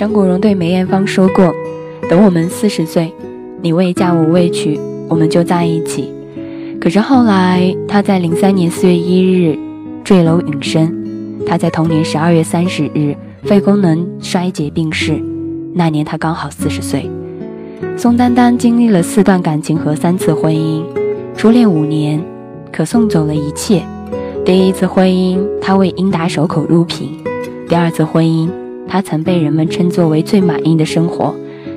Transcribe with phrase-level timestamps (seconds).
[0.00, 1.54] 张国荣对梅艳芳说过
[2.08, 3.12] ：“等我们四十岁，
[3.60, 4.80] 你未嫁我未娶，
[5.10, 6.10] 我们就在一起。”
[6.80, 9.58] 可是后来，他在零三年四月一日
[10.02, 11.44] 坠楼殒身。
[11.46, 15.22] 他在同年十二月三十日肺功能衰竭病逝，
[15.74, 17.04] 那年他刚好四十岁。
[17.94, 20.82] 宋丹丹经历了四段感情和三次婚姻，
[21.36, 22.18] 初恋五年，
[22.72, 23.82] 可送走了一切。
[24.46, 27.08] 第一次婚姻，她为英达守口如瓶；
[27.68, 28.48] 第二次婚姻，
[28.90, 31.32] 她曾被人们称作为最满意的生活，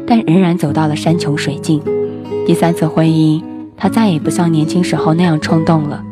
[0.08, 1.80] 但仍然走到了山穷水尽。
[2.44, 3.40] 第三次婚姻，
[3.78, 6.04] 她再也不像年轻时候那样冲动了。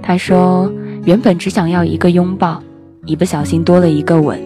[0.00, 0.72] 她说
[1.04, 2.62] ：“原本只想要一个拥抱，
[3.04, 4.40] 一不小心多了一个吻，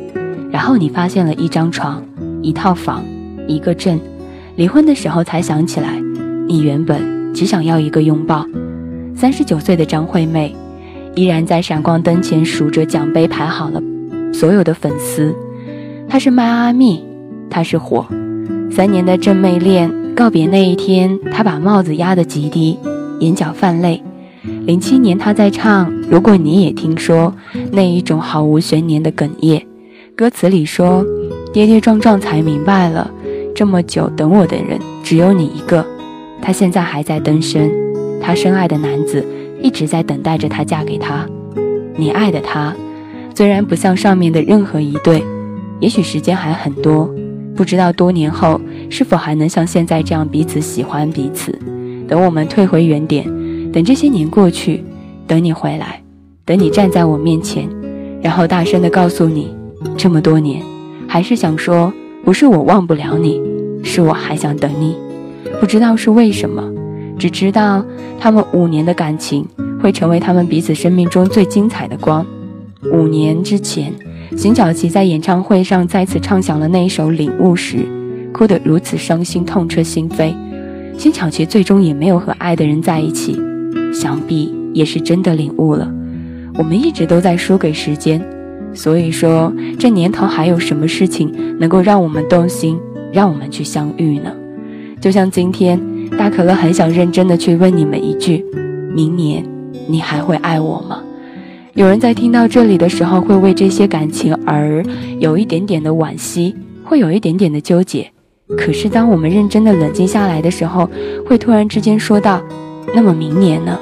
[0.51, 2.03] 然后你发现了一张床、
[2.43, 3.05] 一套房、
[3.47, 4.01] 一个镇。
[4.57, 6.03] 离婚的时候才想起来，
[6.49, 8.45] 你原本只想要一个拥抱。”
[9.15, 10.53] 三十九岁的张惠妹。
[11.15, 13.81] 依然在闪光灯前数着奖杯，排好了
[14.33, 15.33] 所有的粉丝。
[16.09, 17.03] 他是迈阿密，
[17.51, 18.07] 他是火。
[18.71, 22.79] 三年的正妹恋告别那一天，他把帽子压得极低，
[23.21, 24.03] 眼角泛泪。
[24.67, 27.35] 零七年，他在唱《如果你也听说》，
[27.73, 29.67] 那一种毫无悬念的哽咽。
[30.17, 31.05] 歌词里说
[31.53, 33.11] ：“跌跌撞撞才明白了，
[33.55, 35.85] 这么久等我的人只有你一个。”
[36.41, 37.71] 她现在还在单身，
[38.21, 39.25] 她深爱的男子。
[39.63, 41.27] 一直在等待着她嫁给他。
[41.97, 42.75] 你爱的他，
[43.35, 45.25] 虽然不像上面的任何一对，
[45.81, 47.13] 也许时间还很多，
[47.55, 51.57] 不知道多年后是否还能像现在这样彼此喜欢彼此。
[52.09, 53.25] 等我们退回原点，
[53.73, 54.85] 等这些年过去，
[55.27, 56.03] 等你回来，
[56.45, 57.69] 等你站在我面前，
[58.23, 59.55] 然后大声的告诉你，
[59.97, 60.63] 这么多年，
[61.09, 61.93] 还是想说，
[62.25, 63.41] 不是我忘不了你，
[63.83, 64.97] 是我还想等你。
[65.61, 66.63] 不知道是为什么。
[67.17, 67.85] 只知道
[68.19, 69.47] 他们五年的感情
[69.81, 72.27] 会成为他们彼此生命中最精彩的光。
[72.93, 73.93] 五年之前，
[74.37, 77.79] 邢小琪在演唱会上再次唱响了那一首《领悟》时，
[78.33, 80.35] 哭得如此伤心，痛彻心扉。
[80.99, 83.41] 邢晓琪最终也没有和爱的人在一起，
[83.93, 85.91] 想必也是真的领悟了。
[86.57, 88.21] 我们一直都在输给时间，
[88.75, 92.79] 所以说这年头还有什么事情能够让我们动心，
[93.13, 94.33] 让我们去相遇呢？
[95.01, 95.81] 就像今天。
[96.17, 98.45] 大可乐很想认真的去问你们一句：
[98.95, 99.43] 明年
[99.89, 101.03] 你还会爱我吗？
[101.75, 104.81] 有人在听到这里的时候会为这些感情而
[105.19, 106.55] 有一点点的惋惜，
[106.85, 108.09] 会有一点点的纠结。
[108.57, 110.89] 可是当我们认真的冷静下来的时候，
[111.27, 112.41] 会突然之间说道：
[112.95, 113.77] 那么明年呢？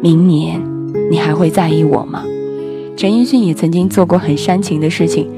[0.00, 0.58] 明年
[1.10, 2.24] 你还会在意我吗？
[2.96, 5.28] 陈奕迅也曾经做过很煽情的事情，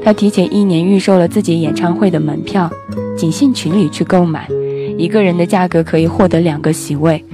[0.00, 2.70] 他提前一年预售了自己演唱会的门票，
[3.16, 4.46] 仅限群里去购买。
[4.96, 7.24] 一个人的价格可以获得两个席位，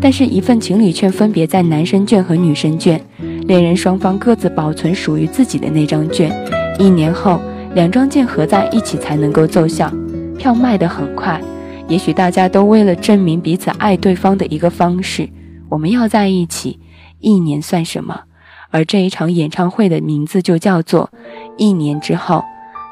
[0.00, 3.00] 但是，一份情侣券分别在男生券和女生券，
[3.48, 6.30] 恋人双方各自保存属于自己的那张券，
[6.78, 7.40] 一年后，
[7.72, 9.90] 两张券合在一起才能够奏效，
[10.36, 11.40] 票卖得很快。
[11.88, 15.26] 也许大家都为了证明彼此爱对方的一个方式，
[15.70, 16.78] 我们要在一起，
[17.20, 18.20] 一年算什么？
[18.68, 21.10] 而这一场演唱会的名字就叫做
[21.56, 22.44] “一年之后，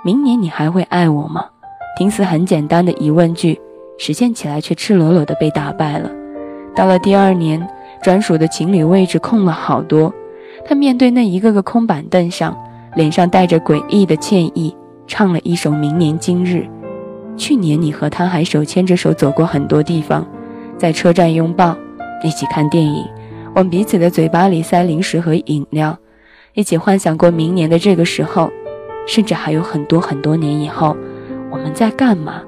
[0.02, 1.44] 明年你还会爱我吗？”
[1.98, 3.60] 听似很简单的疑问句。
[3.98, 6.10] 实现起来却赤裸裸的被打败了。
[6.74, 7.66] 到了第二年，
[8.02, 10.12] 专属的情侣位置空了好多。
[10.68, 12.56] 他面对那一个个空板凳上，
[12.96, 14.74] 脸上带着诡异的歉意，
[15.06, 16.56] 唱了一首《明年今日》。
[17.36, 20.26] 去年你和他还手牵着手走过很多地方，
[20.76, 21.76] 在车站拥抱，
[22.24, 23.06] 一起看电影，
[23.54, 25.96] 往彼此的嘴巴里塞零食和饮料，
[26.54, 28.50] 一起幻想过明年的这个时候，
[29.06, 30.96] 甚至还有很多很多年以后，
[31.48, 32.42] 我们在干嘛？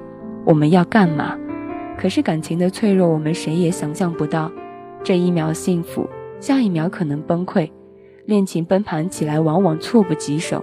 [0.44, 1.36] 我们要干嘛？
[1.96, 4.50] 可是感情的脆弱，我们谁也想象不到。
[5.04, 6.08] 这一秒幸福，
[6.40, 7.70] 下一秒可能崩溃。
[8.28, 10.62] 恋情崩盘起来，往往猝不及手。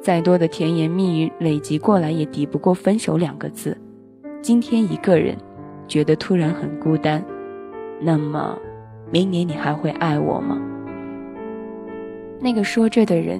[0.00, 3.76] 再多的甜言蜜语累积过来，也抵不过分手两个字。
[4.40, 5.36] 今天一个人
[5.86, 7.22] 觉得突然很孤单，
[8.00, 8.58] 那么
[9.10, 10.58] 明年你还会爱我吗？
[12.40, 13.38] 那个说着的人，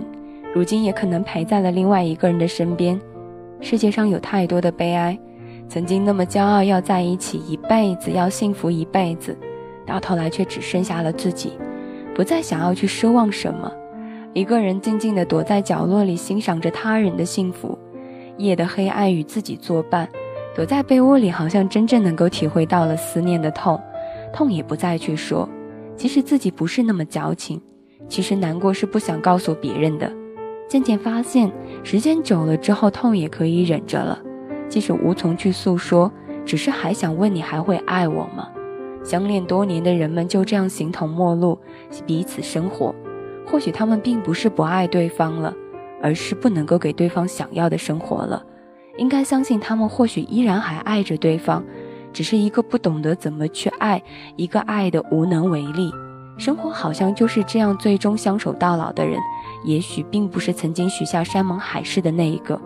[0.55, 3.01] 如今也可能陪在了另外一个人的身边。
[3.63, 5.19] 世界上有太多的悲哀。
[5.67, 9.35] 曾经那么骄傲要在一起一辈子，要幸福一辈子，
[9.87, 11.55] 到头来却只剩下了自己，
[12.15, 13.73] 不再想要去奢望什么，
[14.33, 17.79] 一个人静静地躲在角落里欣赏着他人的幸福，
[18.37, 20.09] 夜的黑暗与自己作伴，
[20.55, 23.81] 躲在被窝里，好像真正能够体会到了思念的痛，
[24.33, 25.49] 痛也不再去说，
[25.97, 27.61] 其实自己不是那么矫情，
[28.09, 30.13] 其实难过是不想告诉别人的，
[30.69, 31.51] 渐渐发现
[31.83, 34.19] 时间久了之后，痛也可以忍着了。
[34.69, 36.11] 即使无从去诉说，
[36.45, 38.49] 只是还想问你还会爱我吗？
[39.05, 41.59] 相恋多年的人们就这样形同陌路，
[42.07, 42.95] 彼此生活。
[43.47, 45.55] 或许他们并不是不爱对方了，
[46.01, 48.45] 而是不能够给对方想要的生活了。
[48.97, 51.65] 应该相信他们或许依然还爱着对方，
[52.13, 54.03] 只是一个不懂得怎么去爱，
[54.37, 55.91] 一个爱的无能为力。
[56.39, 59.19] 生活好像就是这样，最终相守到老的人，
[59.65, 62.59] 也许并不是曾经许下山盟海誓的那一个，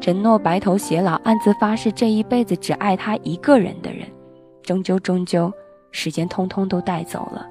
[0.00, 4.06] 承诺白头偕老，暗自发誓这一辈子只爱他一个人的人。
[4.62, 5.52] 终究，终究，
[5.96, 7.46] 时间通通都带走了。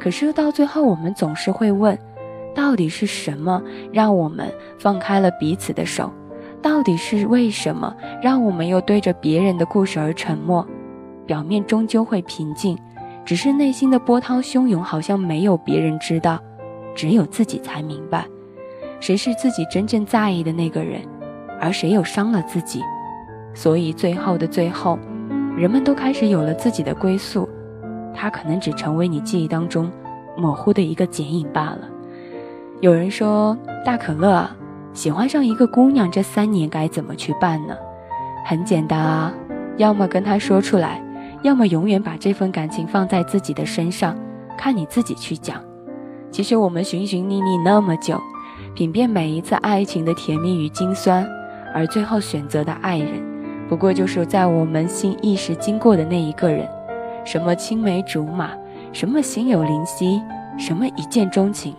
[0.00, 1.96] 可是到最后，我们总是会问：
[2.52, 3.62] 到底是什么
[3.92, 6.12] 让我们放开了彼此的手？
[6.60, 10.66] 到底是为什么让我们又对着别人的故事而沉默？
[11.24, 12.76] 表面终究会平静，
[13.24, 16.40] 只是内心的波涛汹涌，好像没有别人知道，
[16.92, 18.26] 只有自己才明白，
[18.98, 21.00] 谁是自己真正在意的那个人，
[21.60, 22.82] 而谁又伤了自己。
[23.54, 24.98] 所以最后的最后，
[25.56, 27.48] 人们都开始有了自己的归宿，
[28.16, 29.90] 他可能只成为你记忆当中
[30.36, 31.80] 模糊的一个剪影罢了。
[32.80, 34.48] 有人说，大可乐。
[34.92, 37.76] 喜欢上一个姑娘，这三年该怎么去办呢？
[38.46, 39.30] 很简单啊，
[39.76, 41.02] 要么跟她说出来，
[41.42, 44.16] 要么永远把这份感情放在自己的身上，
[44.56, 45.60] 看你自己去讲。
[46.30, 48.18] 其实我们寻寻觅觅那么久，
[48.74, 51.28] 品遍每一次爱情的甜蜜与辛酸，
[51.74, 53.22] 而最后选择的爱人，
[53.68, 56.66] 不过就是在我们心一时经过的那一个人。
[57.26, 58.52] 什么青梅竹马，
[58.92, 60.22] 什么心有灵犀，
[60.56, 61.74] 什么一见钟情，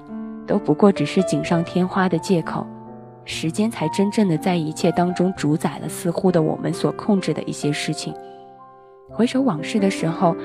[0.46, 2.68] 都不过只是锦上添花的借口。
[3.24, 8.14] 时间才真正的在一切当中主宰了似乎的我们所控制的一些事情。
[9.10, 10.36] 回首往事的时候，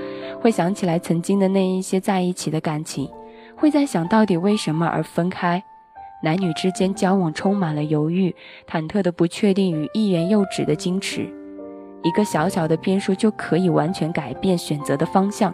[0.41, 3.11] 会想起来曾经的那一些在一起的感情，
[3.57, 5.61] 会在想到底为什么而分开。
[6.23, 8.33] 男女之间交往充满了犹豫、
[8.71, 11.29] 忐忑的不确定与欲言又止的矜持。
[12.03, 15.53] 一个小小的变数就可以完全改变选择的方向。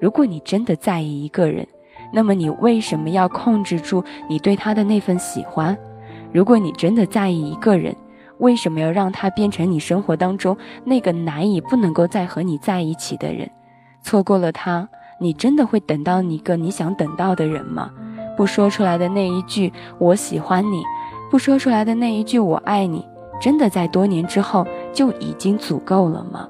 [0.00, 1.66] 如果你真的在意一个人，
[2.12, 5.76] 那么你为什么要控制住你对他的那份喜欢？
[6.32, 7.94] 如果你真的在意一个人，
[8.38, 13.50] 为什么要让他变成你生活当中那个难以不能够再和你在一起的人？
[14.02, 14.88] 错过了他，
[15.18, 17.90] 你真的会等到一个你想等到的人吗？
[18.36, 20.84] 不说出来的那一句“我喜欢你”，
[21.30, 23.02] 不说出来的那一句“我爱你”，
[23.40, 26.48] 真的在多年之后就已经足够了吗？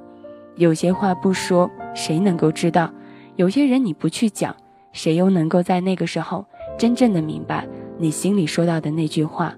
[0.54, 2.88] 有些话不说，谁能够知道？
[3.34, 4.54] 有些人你不去讲，
[4.92, 6.46] 谁又能够在那个时候
[6.78, 7.66] 真正的明白
[7.98, 9.52] 你心里说到的那句话？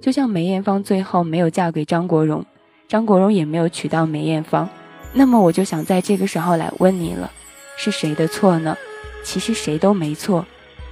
[0.00, 2.42] 就像梅艳芳最后没有嫁给张国荣，
[2.88, 4.66] 张国荣也没有娶到梅艳芳，
[5.12, 7.30] 那么我就想在这个时候来问你了，
[7.76, 8.74] 是谁的错呢？
[9.22, 10.46] 其实谁都没错，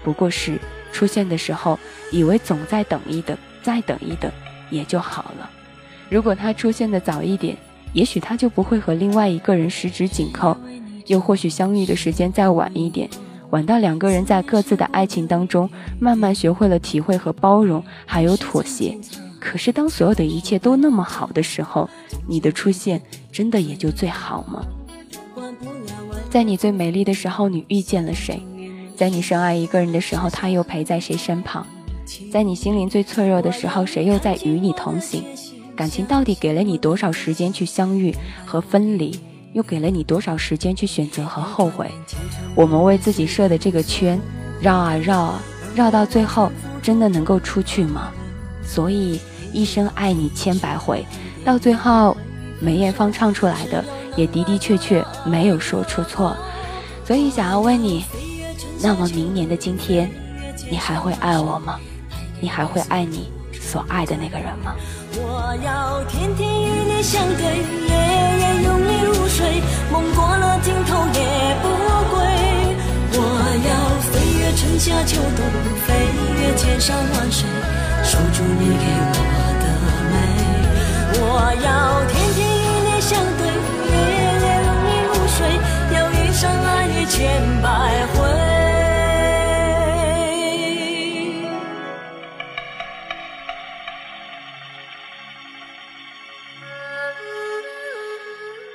[0.04, 0.58] 不过是
[0.92, 1.78] 出现的时候
[2.12, 4.30] 以为总再等一等，再等一等
[4.68, 5.50] 也就好了。
[6.08, 7.56] 如果他出现的早一点，
[7.92, 10.56] 也许他就不会和另外一个人十指紧扣，
[11.06, 13.08] 又或许相遇的时间再晚一点。
[13.50, 15.68] 晚到两个人在各自的爱情当中，
[15.98, 18.98] 慢慢学会了体会和包容，还有妥协。
[19.40, 21.88] 可是当所有的一切都那么好的时候，
[22.26, 23.00] 你的出现
[23.32, 24.66] 真的也就最好吗？
[26.28, 28.42] 在你最美丽的时候，你遇见了谁？
[28.96, 31.66] 在你深爱一个人的时候，他又陪在谁身旁？
[32.30, 35.22] 在你心灵最脆弱的时候，谁又在与你同行？
[35.78, 38.12] 感情到底给了你多少时间去相遇
[38.44, 39.16] 和分离？
[39.52, 41.88] 又给了你多少时间去选择和后悔？
[42.56, 44.18] 我们为自己设的这个圈，
[44.60, 45.40] 绕啊绕啊，
[45.76, 46.50] 绕到最后，
[46.82, 48.10] 真的能够出去吗？
[48.64, 49.20] 所以
[49.52, 51.06] 一生爱你千百回，
[51.44, 52.16] 到最后，
[52.58, 53.84] 梅艳芳唱出来的
[54.16, 56.36] 也的的确确没有说出错。
[57.04, 58.04] 所以想要问你，
[58.82, 60.10] 那么明年的今天，
[60.68, 61.78] 你还会爱我吗？
[62.40, 64.74] 你还会爱你所爱的那个人吗？
[65.16, 67.42] 我要天天与你相对，
[67.88, 67.92] 夜
[68.40, 71.66] 夜拥你入睡，梦过了尽头也不
[72.12, 72.16] 归。
[73.12, 73.16] 我
[73.64, 73.70] 要
[74.10, 75.40] 飞越春夏秋冬，
[75.86, 75.88] 飞
[76.40, 77.48] 越千山万水，
[78.04, 79.18] 守住你给我
[79.58, 79.64] 的
[80.12, 80.14] 美。
[81.20, 81.22] 我
[81.64, 83.48] 要天天与你相对，
[83.88, 83.92] 夜
[84.44, 85.38] 夜拥你入睡，
[85.96, 87.16] 要一生爱你千
[87.62, 87.66] 百
[88.14, 88.37] 回。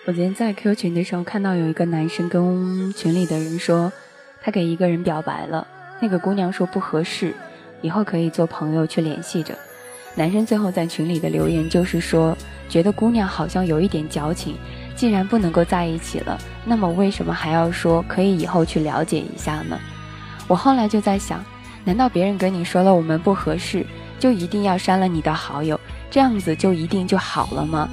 [0.06, 3.90] 我今天在 Q 群的时候看到有一个男生跟群里的人说，
[4.42, 5.66] 他给一个人表白了，
[6.02, 7.34] 那个姑娘说不合适，
[7.82, 9.58] 以后可以做朋友去联系着。
[10.14, 14.58] 男生最后在群里的留言就是说，觉得姑娘好像有一点矫情，
[14.94, 19.80] 既然不能够在一起了，那么为什么还要说可以以后去了解一下呢？
[20.50, 21.42] 我后来就在想，
[21.86, 23.86] 难道别人跟你说了我们不合适，
[24.20, 25.80] 就一定要删了你的好友，
[26.12, 27.90] 这样子就一定就好了吗？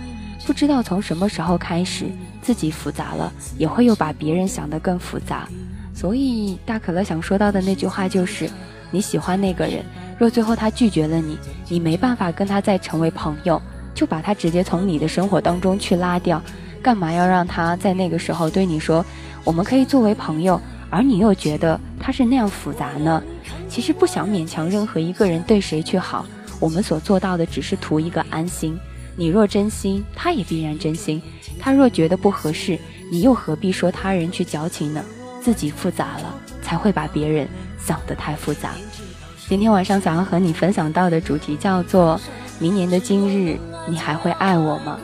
[0.51, 2.07] 不知道从什么时候开始，
[2.43, 5.49] 自己复杂了，也会又把别人想得更复杂。
[5.95, 8.51] 所以大可乐想说到的那句话就是：
[8.91, 9.85] 你喜欢那个人，
[10.19, 11.39] 若最后他拒绝了你，
[11.69, 13.63] 你没办法跟他再成为朋友，
[13.95, 16.43] 就把他直接从你的生活当中去拉掉，
[16.83, 19.07] 干嘛要让他在那个时候对你说，
[19.45, 23.23] 我们可以作为朋友，而你又觉得他是那样复杂呢？
[23.69, 26.27] 其实不想勉强任何一个人对谁去好，
[26.59, 28.77] 我们所做到的只是图一个安心。
[29.21, 31.21] 你若真心，他也必然真心；
[31.59, 32.79] 他若觉得不合适，
[33.13, 35.05] 你又何必说他人去矫情呢？
[35.43, 37.47] 自己复杂了，才会把别人
[37.79, 38.71] 想得太复杂。
[39.47, 42.19] 今天晚上想要和你分享到的主题叫做
[42.59, 44.99] “明年的今日，你还会爱我吗？”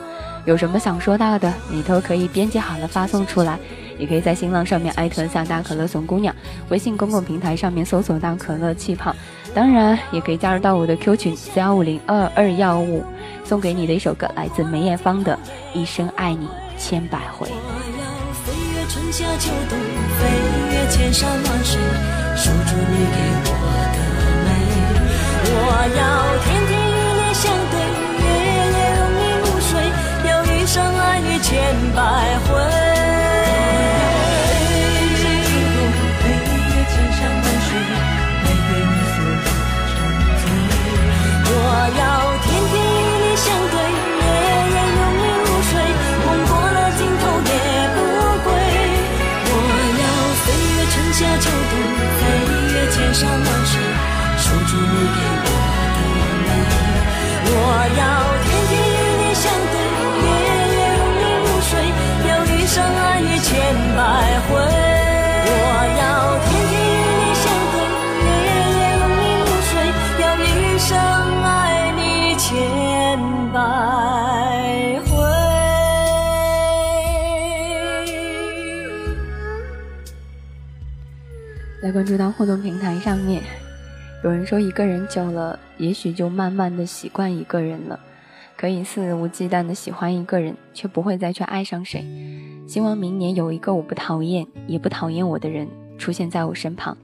[0.45, 3.59] 有什么想说到的，你都可以编辑好了发送出来，
[3.99, 6.35] 也可以在新浪上面艾特下大可乐怂姑娘，
[6.69, 9.15] 微信公共平台上面搜索到可乐气泡，
[9.57, 13.03] 当然也可以加入到我的 Q 群四幺五零二二幺五，
[13.43, 15.35] 送给你的一首歌来自梅艳芳的
[15.75, 16.47] 《一生爱你
[16.77, 17.47] 千百回》。
[17.49, 17.55] 我
[17.97, 18.05] 要
[18.45, 19.79] 飞越春夏秋冬，
[20.19, 20.27] 飞
[20.69, 21.81] 越千山万水，
[22.35, 23.46] 守住你给我
[81.97, 83.41] 关注到互动平台上面，
[84.23, 87.99] 有人说一个人久了，也许就慢慢的习惯一个人了，
[88.55, 92.05] 可以肆无忌惮的喜欢一个人，却不会再去爱上谁。
[92.67, 96.95] 希望明年有一个我不讨厌也不讨厌我的人出现在我身旁。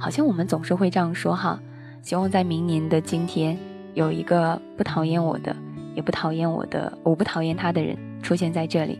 [0.00, 1.60] 好像我们总是会这样说哈。
[2.02, 3.56] 希望在明年的今天，
[3.94, 5.54] 有一个不讨厌我的，
[5.94, 8.98] 也不讨厌我的，我不讨厌他的人出现在这里。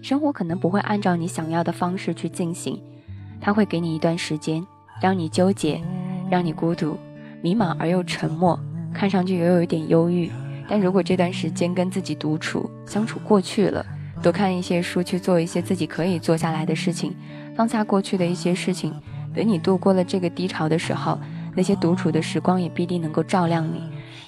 [0.00, 2.80] 生活可能不会按照你想要的方式去进行。
[3.40, 4.64] 他会给你一段时间，
[5.00, 5.80] 让你纠结，
[6.30, 6.98] 让你孤独、
[7.42, 8.58] 迷茫而又沉默，
[8.92, 10.30] 看上去又有一点忧郁。
[10.68, 13.84] 但如果这段时间跟自己独处相处过去了，
[14.22, 17.16] 多看一些书，去做一些自己可以做下来的事情，
[17.56, 18.94] 放下过去的一些事情，
[19.34, 21.18] 等你度过了这个低潮的时候，
[21.54, 23.82] 那些独处的时光也必定能够照亮你。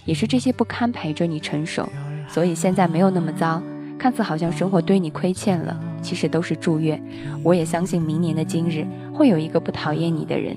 [0.05, 1.89] 也是这些不堪陪着你成熟，
[2.27, 3.63] 所以现在没有那么糟。
[3.97, 7.01] 看似好像生活对你亏欠了，其实都是祝愿。
[7.43, 10.57] 我也相信明年的今日会有一个不讨厌你的人，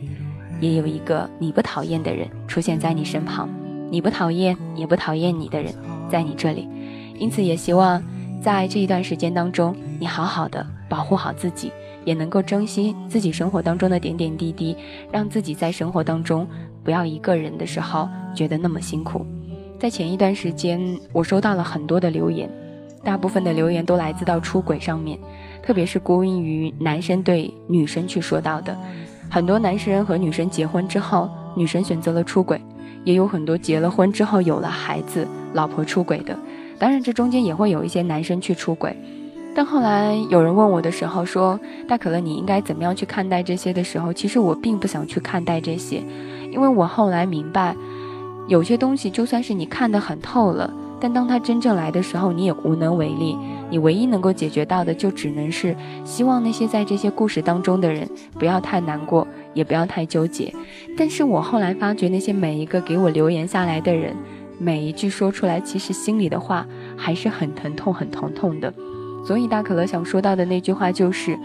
[0.59, 3.49] 也有一个你不讨厌的人出现在你身旁。
[3.91, 5.71] 你不讨厌也不讨厌你的人
[6.09, 6.67] 在你这里，
[7.19, 8.03] 因此也希望
[8.41, 11.71] 在这一段时间当中，你好好的保护好自己，
[12.03, 14.75] 也能够珍惜自己生活当中的点点滴滴，
[15.11, 16.47] 让自己在生活当中
[16.83, 19.23] 不要一个人的时候觉得那么辛苦。
[19.79, 20.81] 在前一段时间，
[21.13, 22.49] 我收到了很多的留言。
[23.05, 25.17] 大部分的留言都来自到出轨上面，
[25.61, 28.75] 特别是归因于男生对女生去说到的。
[29.29, 32.59] 很多男生和女生结婚之后，女生选择了出轨，
[33.03, 36.37] 也有很多结了婚之后有了孩子，老婆出轨的。
[36.79, 38.97] 当然，这中间也会有一些男生去出轨。
[39.55, 41.57] 但后来有人问我的时候说
[41.87, 46.03] ：“大可乐，你应该怎么样去看待这些？”的时候，其实我并不想去看待这些，
[46.51, 47.73] 因为我后来明白，
[48.47, 50.73] 有些东西就算是你看得很透了。
[50.99, 53.37] 但当他真正来的时候，你也无能为力。
[53.69, 58.07] 你唯一能够解决到的，就只能是希望那些在这些故事当中的人
[58.39, 60.53] 不要太难过，也不要太纠结。
[60.97, 64.15] 但是我后来发觉，那些每一个给我留言下来的人，
[64.57, 68.73] 每一句说出来，其实心里的话还是很疼痛、很疼痛的。
[69.25, 71.37] 所以大可乐想说到的那句话就是：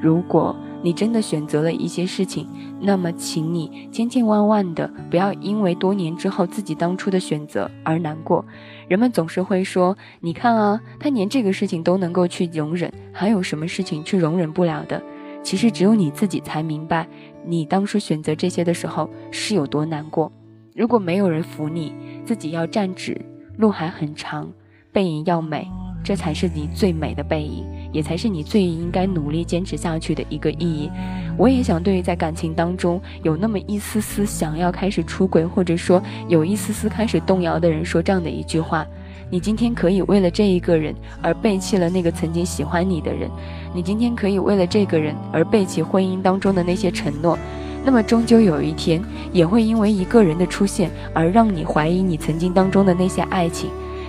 [0.00, 0.54] 如果。
[0.82, 2.46] 你真的选择了一些事情，
[2.80, 8.44] 那么请你千千万万的不要因为多年之后自己当初的选择而难过。
[8.86, 15.02] 人们总是会说：“你看啊，他连这个事情都能够去容忍，还有什么事情去容忍不了的？”
[15.42, 17.08] 其实只有你自己才明白，
[17.46, 20.30] 你当初选择这些的时候是有多难过。
[20.74, 21.92] 如果没有人扶你，
[22.24, 23.20] 自己要站直，
[23.56, 24.50] 路还很长，
[24.92, 25.66] 背影要美，
[26.04, 27.64] 这才是你最美的背影。
[27.98, 30.88] 也才是你最应该努力坚持下去的一个意义。
[31.36, 38.86] 我也想对于在感情当中有那么一丝丝想要开始出轨，或者说有一丝丝开始动摇的人说这样的一句话：
[39.28, 43.28] 你今天可以为了这一个人而背弃了那个曾经喜欢你的人，
[43.74, 47.36] 你今天可以为了这个人而背弃婚姻当中的那些承诺，
[47.84, 49.02] 那么终究有一天
[49.32, 53.68] 也会因为一个人的出现而让你怀疑你曾经当中的那些爱情。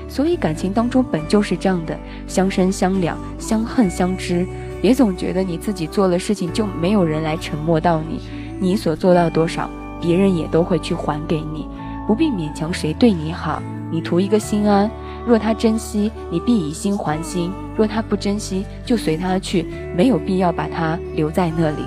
[0.10, 1.98] 所以感情当中本就是这样的，
[2.28, 4.46] 相生相两，相恨相知。
[4.82, 8.20] 别总觉得你自己做了事情就没有人来沉默到你，
[8.60, 9.70] 你所做到多少，
[10.01, 11.68] 别人也都会去还给你，
[12.08, 13.62] 不必勉强谁对你好，
[13.92, 14.89] 你图一个心安。
[15.28, 21.84] 若他珍惜，你必以心还心；若他不珍惜，就随他去，没有必要把他留在那里。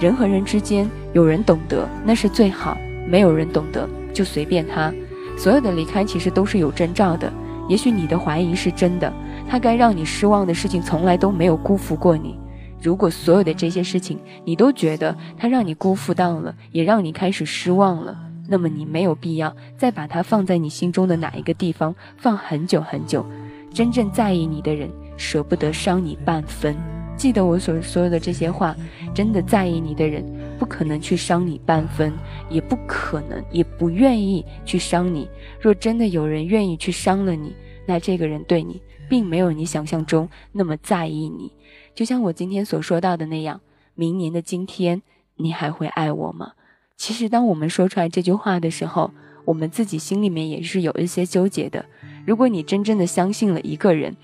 [0.00, 4.92] 人和人之间，有人懂得那是最好，没有人懂得就随便他。
[5.36, 7.30] 所有的离开其实都是有征兆的，
[7.68, 9.12] 也许你的怀疑是真的。
[9.48, 12.38] 他该让你失望的事情，从来都没有辜负过你。
[12.82, 18.16] 如果所有的这些事情，你都觉得他让你辜负到了，也让你开始失望了，
[18.48, 23.24] 那么你没有必要再把它放在你心中的哪一个地方放很久很久。
[23.72, 26.76] 真正在意你的人，舍不得伤你半分。
[27.16, 28.76] 记得我所说的这些话，
[29.12, 30.24] 真的在意你的人，
[30.58, 32.12] 不可能去伤你半分，
[32.50, 35.28] 也不可能，也不愿意去伤你。
[35.60, 37.54] 若真的有人愿意去伤了你，
[37.86, 38.80] 那这个人对你。
[39.10, 41.50] 并没有你想象中那么在意你，
[41.94, 43.58] 就像我今天所说到的那样。
[43.94, 45.00] 明年的今天，
[45.36, 46.52] 你还会爱我吗？
[46.94, 49.10] 其实，当我们说出来这句话的时候，
[49.46, 51.86] 我们自己心里面也是有一些纠结的。
[52.26, 54.14] 如果你真正的相信了一个人，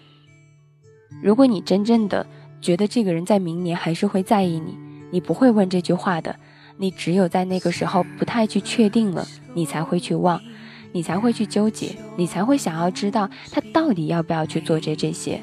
[1.22, 2.26] 如果你真正的
[2.60, 4.76] 觉得这个人在明年还是会在意你，
[5.14, 6.34] 你不会问这句话的。
[6.76, 10.40] 你只有在那个时候不太去确定了，你才会去忘。
[10.90, 15.40] 你才会去纠结，你才会想要知道他到底要不要去做这这些。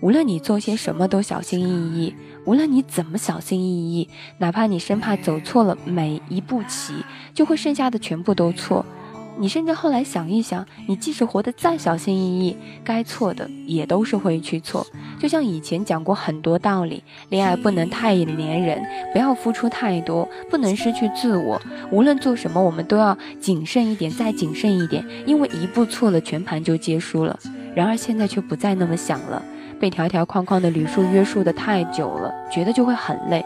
[0.00, 2.14] 无论你做些什么都小心翼翼，
[2.44, 8.84] 无论你怎么小心翼翼，哪怕你生怕走错了每一步棋，就会剩下的全部都错。
[9.38, 14.86] 你甚至后来想一想，你即使活得再小心翼翼，该错的也都是会去错。
[15.20, 21.60] 就像以前讲过很多道理，恋爱不能太黏人，不要付出太多，不能失去自我。
[21.90, 27.38] 无论做什么，我们都要谨慎一点，再谨慎一点，因为一步错了，全盘就皆输了。
[27.74, 29.40] 然而现在却不再那么想了，
[29.78, 33.44] 被条条框框的礼数约束的太久了，觉得就会很累。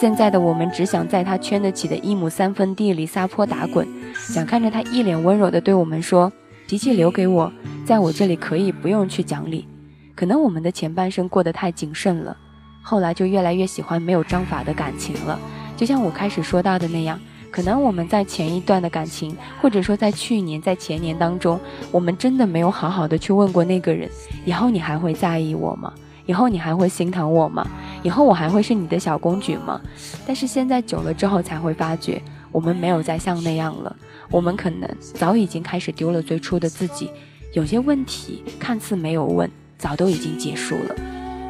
[0.00, 6.32] 现在的我们只想在他圈得起的一亩三分地里撒泼打滚，想看着他一脸温柔地对我们说
[6.66, 7.52] ：“脾气留给我，
[7.84, 9.68] 在我这里可以不用去讲理。”
[10.16, 12.34] 可能我们的前半生过得太谨慎了，
[12.80, 15.38] 后来就越来越喜欢没有章法的感情了。
[15.76, 21.60] 就像我开始说到的那样，可能我们在前一段的感情，或者说在去年、在前年当中，
[21.92, 24.08] 我们真的没有好好的去问过那个人：
[24.46, 25.92] 以后你还会在意我吗？
[26.26, 27.66] 以后你还会心疼我吗？
[28.02, 29.80] 以后我还会是你的小公举吗？
[30.26, 32.20] 但是现在久了之后才会发觉，
[32.52, 33.94] 我们没有再像那样了。
[34.30, 37.10] 我们可能早已经开始丢了最初的自己。
[37.52, 40.94] 有些问题看似没有问，早都已经结束了。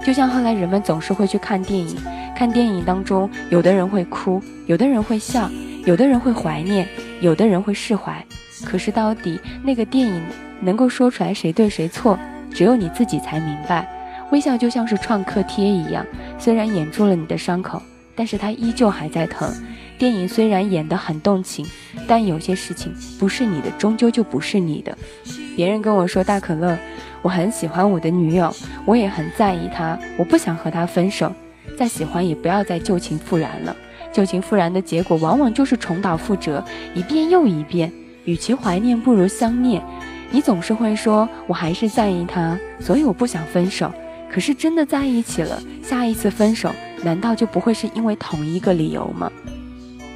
[0.03, 1.95] 就像后来人们总是会去看电影，
[2.35, 5.51] 看电影当中，有的人会哭，有的人会笑，
[5.85, 6.89] 有的人会怀念，
[7.21, 8.25] 有的人会释怀。
[8.65, 10.23] 可是到底那个电影
[10.63, 12.19] 能够说出来谁对谁错，
[12.51, 13.87] 只有你自己才明白。
[14.31, 16.05] 微笑就像是创可贴一样，
[16.39, 17.83] 虽然掩住了你的伤口，
[18.15, 19.53] 但是它依旧还在疼。
[19.99, 21.67] 电影虽然演得很动情，
[22.07, 24.97] 但有些事情不是你的，终究就不是你的。
[25.57, 26.79] 别人跟我说大可乐，
[27.21, 28.55] 我很喜欢我的女友，
[28.87, 31.31] 我也很在意她，我不想和她分手。
[31.77, 33.77] 再喜欢也不要再旧情复燃了，
[34.13, 36.65] 旧情复燃的结果往往就是重蹈覆辙，
[36.95, 37.93] 一遍又一遍。
[38.25, 39.83] 与其怀念，不如相念。
[40.31, 43.93] 你总是会说，我还是在意他，所以我不想分手。
[44.33, 46.71] 可是真的在一起了，下一次分手
[47.03, 49.31] 难道就不会是因为同一个理由吗？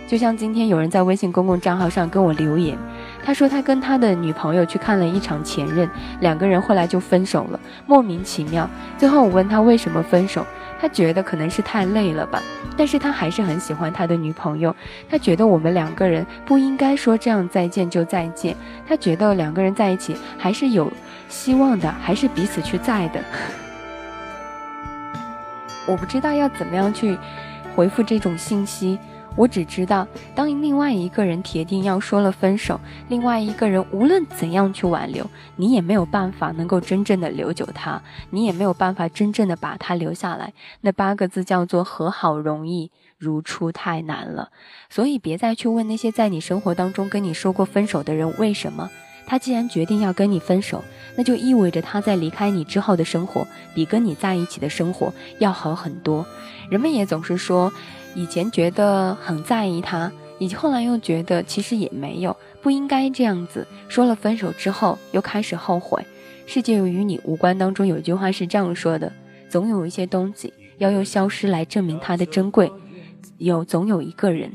[0.07, 2.79] 就像今天有人在微信公共账号上跟我留言，
[3.25, 5.89] 他说他跟他的女朋友去看了一场《前任》，
[6.21, 8.69] 两个人后来就分手了，莫名其妙。
[8.99, 10.47] 最后我问他为什么分手，
[10.79, 12.41] 他觉得可能是太累了吧，
[12.77, 14.77] 但是他还是很喜欢他的女朋友，
[15.09, 18.55] 他觉得我们两个人不应该说这样再见就再见，
[18.87, 20.93] 他觉得两个人在一起还是有
[21.31, 23.21] 希望的，还是彼此去在的。
[25.87, 27.17] 我不知道要怎么样去
[27.75, 28.99] 回复这种信息，
[29.37, 40.53] 我只知道，当另外一个人铁定要说了分手，另外一个人无论怎样去挽留，你也没有办法能够真正的留久他，你也没有办法真正的把他留下来。
[40.83, 44.51] 那八个字叫做和好容易，如初太难了。
[44.89, 48.89] 所以别再去问那些在你生活当中跟你说过分手的人为什么。
[49.27, 50.83] 他既然决定要跟你分手，
[51.17, 56.27] 那就意味着他在离开你之后的生活比跟你在一起的生活要好很多。
[56.71, 57.73] 人们也总是说，
[58.15, 63.67] 以前觉得很在意他，以及后来又觉得其实也没有，不应该这样子。
[63.89, 66.05] 说了分手之后，又开始后悔。
[66.47, 69.13] 世界与你无关当中有句话是这样说的：
[69.49, 72.71] 总有一些东西要用消失来证明它的珍贵，
[73.39, 74.53] 有总有一个人，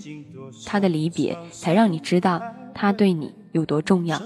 [0.66, 2.42] 他的离别才让你知道
[2.76, 4.22] 他对你有多重要。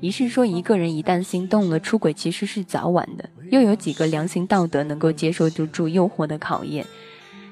[0.00, 6.84] 于是说一个人一旦心动了，出轨其实是早晚的，又有几个良心道德能够接受得住诱惑的考验？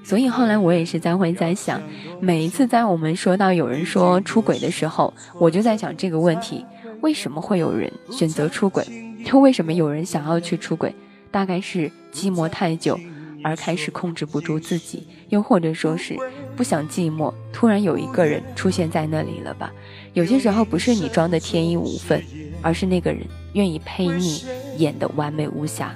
[0.03, 1.83] 所以后来我也是在会在想，
[2.21, 6.65] 每一次在我们说到有人说出轨的时候，我就在想这个问题：
[7.03, 8.87] 为什么会有人选择出轨？
[9.27, 10.95] 又为什么有人想要去出轨？
[11.31, 12.99] 大概是寂寞太久。
[13.45, 16.17] 而开始控制不住自己，又或者说是
[16.59, 19.73] 不想寂寞，突然有一个人出现在那里了吧？
[20.13, 22.21] 有些时候不是你装的天衣无缝，
[22.61, 24.45] 而是那个人愿意陪你
[24.77, 25.95] 演的完美无瑕。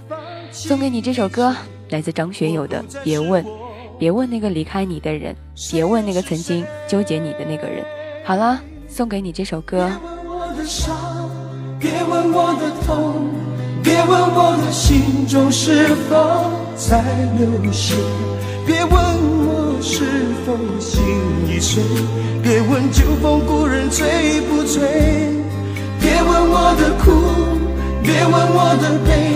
[0.53, 1.53] 送给你这首歌，
[1.91, 3.43] 来自张学友的《别问》，
[3.99, 5.35] 别问那个离开你的人，
[5.73, 7.85] 别问那个曾经纠结你的那个人。
[8.25, 9.91] 好了，送给你这首歌。
[11.81, 13.27] 别问我的痛，
[13.83, 16.53] 别问我的心中是否。
[16.75, 17.03] 在
[17.39, 17.95] 流血，
[18.67, 19.32] 别问
[19.83, 20.05] 是
[20.47, 21.03] 否心
[21.49, 21.83] 已碎，
[22.41, 24.81] 别问旧风故人醉不醉，
[26.01, 27.11] 别问我的苦，
[28.01, 29.35] 别问我的悲，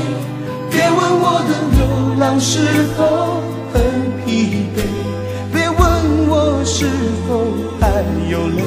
[0.70, 2.60] 别问我的流浪是
[2.96, 3.82] 否很
[4.24, 4.78] 疲惫，
[5.52, 5.76] 别问
[6.28, 6.86] 我是
[7.26, 7.44] 否
[7.80, 7.90] 还
[8.30, 8.62] 有泪，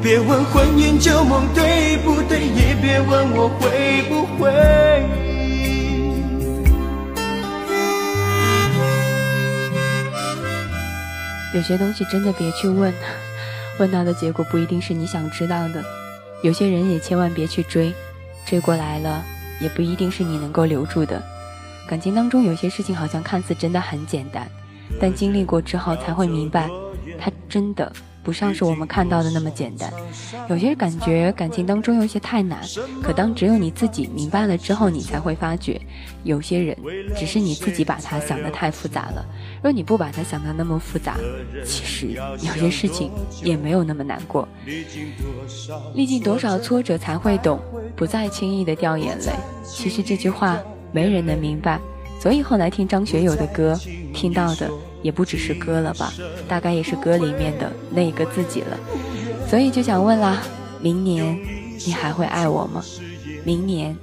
[0.00, 4.48] 别问婚姻旧梦对不对，也别问我会不会。
[11.54, 12.92] 有些东西真的别去问，
[13.78, 15.82] 问到的结果不一定是你想知道的。
[16.42, 17.92] 有些人也千万别去追，
[18.44, 19.24] 追过来了
[19.60, 21.22] 也不一定是你能够留住的。
[21.88, 24.46] 感情当中有些事情好像看似真的很简单，
[25.00, 26.68] 但经历过之后才会明白，
[27.18, 27.90] 它真的。
[28.20, 29.90] 不像是我们看到的那么简单，
[30.50, 32.60] 有些感觉感情当中有些太难，
[33.02, 35.80] 可当只有你自己明白了之后，你才会发觉，
[36.24, 36.76] 有些人
[37.16, 39.24] 只是你自己把他想的太复杂了。
[39.62, 41.16] 若你不把他想的那么复杂，
[41.64, 42.08] 其实
[42.40, 43.10] 有些事情
[43.42, 44.46] 也没有那么难过。
[45.94, 47.60] 历经多少挫折才会懂，
[47.96, 49.32] 不再轻易的掉眼泪。
[49.64, 50.58] 其实这句话
[50.92, 51.80] 没人能明白，
[52.20, 53.78] 所以后来听张学友的歌，
[54.12, 54.70] 听到的。
[55.00, 56.12] 也不只是歌了吧，
[56.48, 58.76] 大概也是歌里面的那一个自己了，
[59.48, 60.42] 所以就想问啦，
[60.82, 61.38] 明年
[61.86, 62.82] 你还会爱我吗？
[63.44, 63.96] 明年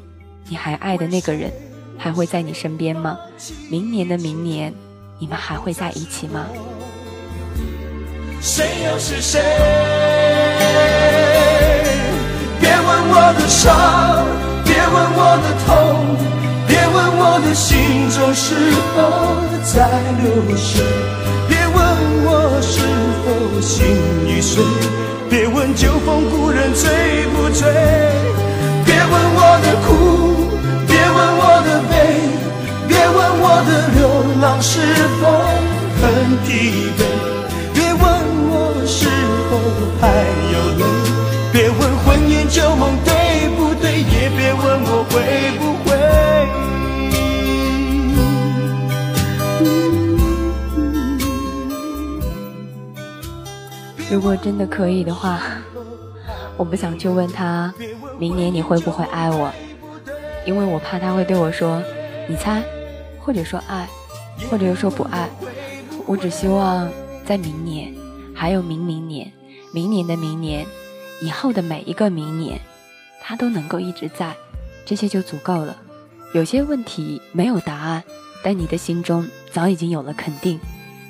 [0.48, 1.52] 你还爱的那个人
[1.98, 3.20] 还会在你身边吗？
[3.70, 4.74] 明年的明年，
[5.18, 6.46] 你们还会在一起吗？
[8.42, 9.42] 谁又是谁？
[12.60, 14.26] 别问我的伤，
[14.64, 15.68] 别问我的痛。
[16.68, 18.56] 别问我的心中是
[18.94, 18.98] 否
[19.64, 19.88] 在
[20.22, 20.26] 流
[20.58, 20.84] 血，
[21.48, 21.76] 别问
[22.26, 22.82] 我是
[23.24, 23.26] 否
[23.62, 23.86] 心
[24.28, 24.64] 已碎，
[25.30, 27.72] 别问旧风故人醉不醉，
[28.86, 30.35] 别问我的苦，
[33.26, 34.02] 问我的流
[34.40, 34.80] 浪是
[35.20, 35.26] 否
[36.00, 36.04] 很
[36.46, 36.48] 疲
[36.96, 37.00] 惫，
[37.74, 38.04] 别问
[38.52, 38.54] 我
[38.86, 39.10] 是
[39.50, 39.52] 否
[40.00, 40.04] 还
[40.54, 40.86] 有泪，
[41.52, 43.10] 别问婚姻旧梦对
[43.58, 45.14] 不对，也别问我会
[45.58, 45.96] 不会。
[54.12, 55.40] 如果真的可以的话，
[56.58, 57.74] 我不想去问他
[58.20, 59.52] 明年你会不会爱我，
[60.46, 61.82] 因为我怕他会对我说
[62.30, 62.62] “你猜”，
[63.26, 63.88] 或者说爱，
[64.50, 65.28] 或者又说不爱。
[66.06, 66.88] 我只希望
[67.26, 67.92] 在明年，
[68.36, 69.32] 还有明明年，
[69.74, 70.64] 明年的明年，
[71.22, 72.62] 以后的每一个明年，
[73.24, 74.36] 他都能够一直在，
[74.86, 75.76] 这些就足够了。
[76.36, 78.04] 有些问题没有答案，
[78.44, 80.60] 但你的心中早已经有了肯定；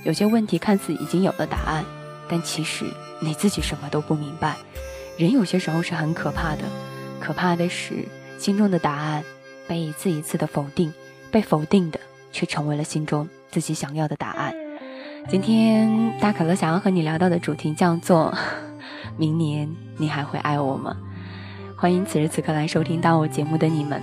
[0.06, 1.84] 有些问题看似已经有了答案。
[2.30, 2.86] 但其实
[3.20, 4.56] 你自己什么都不明白，
[5.18, 6.64] 人有些时候是很可怕的，
[7.20, 8.06] 可怕的是
[8.40, 9.24] 心中的答案
[9.68, 10.94] 被一次一次的否定，
[11.36, 12.00] 被否定的
[12.32, 14.56] 却成为了心中自己想要的答案。
[15.28, 18.34] 今天大可乐想要和你聊到的主题叫做：
[19.18, 20.96] 明年你还会爱我吗？
[21.76, 24.02] 欢迎此时此刻来收听到我节目的你们，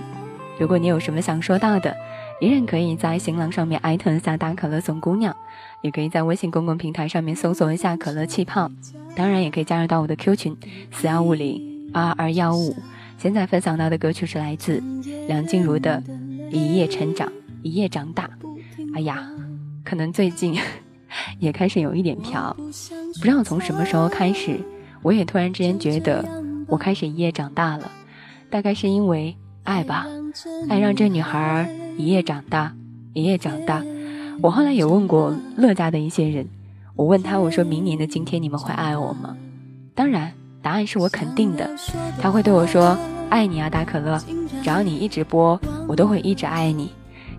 [0.59, 1.95] 如果你有什么想说到的。
[2.39, 5.35] 依然可以在新浪上面艾特一下大可乐送姑娘，
[5.81, 8.69] 也可以在微信公共平台上面搜索一下可乐气泡，
[9.15, 10.57] 当然也可以加入到我的 Q 群
[10.91, 12.75] 四幺五零二二幺五。
[13.17, 14.83] 现在分享到的歌曲是来自
[15.27, 16.03] 梁静茹的
[16.53, 17.31] 《一夜成长，
[17.63, 18.29] 一夜长大》。
[18.95, 19.27] 哎呀，
[19.83, 20.55] 可能最近
[21.39, 24.59] 也开始有一点飘，不知道从什么时候开始，
[25.01, 26.23] 我也突然之间觉得
[26.67, 27.91] 我开始一夜长大了，
[28.49, 30.05] 大概是因为爱吧，
[30.69, 31.69] 爱让这女孩。
[31.95, 32.73] 一夜长大，
[33.13, 33.83] 一夜长大。
[34.41, 36.47] 我后来也问过乐家的一些人，
[36.95, 39.37] 我问他，我说明年的今天你们会爱我吗？
[39.93, 41.69] 当然，答案是我肯定的。
[42.19, 42.97] 他会对我说
[43.29, 44.19] ：“爱你啊，大可乐，
[44.63, 46.89] 只要你一直播，我都会一直爱你。”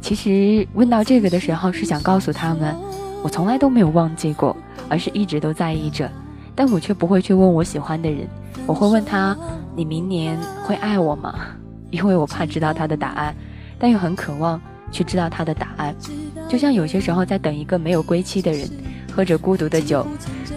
[0.01, 2.77] 其实问到这个的时候，是想告诉他们，
[3.23, 4.55] 我从来都没有忘记过，
[4.89, 6.11] 而是一直都在意着。
[6.55, 8.29] 但我却不会去问我喜欢的人，
[8.67, 9.37] 我会问他
[9.75, 11.35] ：“你明年会爱我吗？”
[11.91, 13.35] 因为我怕知道他的答案，
[13.79, 14.61] 但又很渴望
[14.93, 15.95] 去知道他的答案。
[16.49, 18.69] 就像有些时候在等一个没有归期的人，
[19.11, 20.07] 喝着孤独的酒，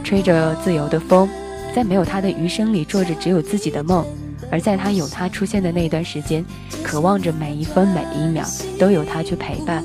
[0.03, 1.30] 吹着自由的风，
[1.73, 4.06] 在没有他的余生里做着只有自己的梦。
[4.49, 6.43] 而在他有他出现的那段时间，
[6.83, 8.45] 渴望着每一分每一秒
[8.79, 9.83] 都有他去陪伴，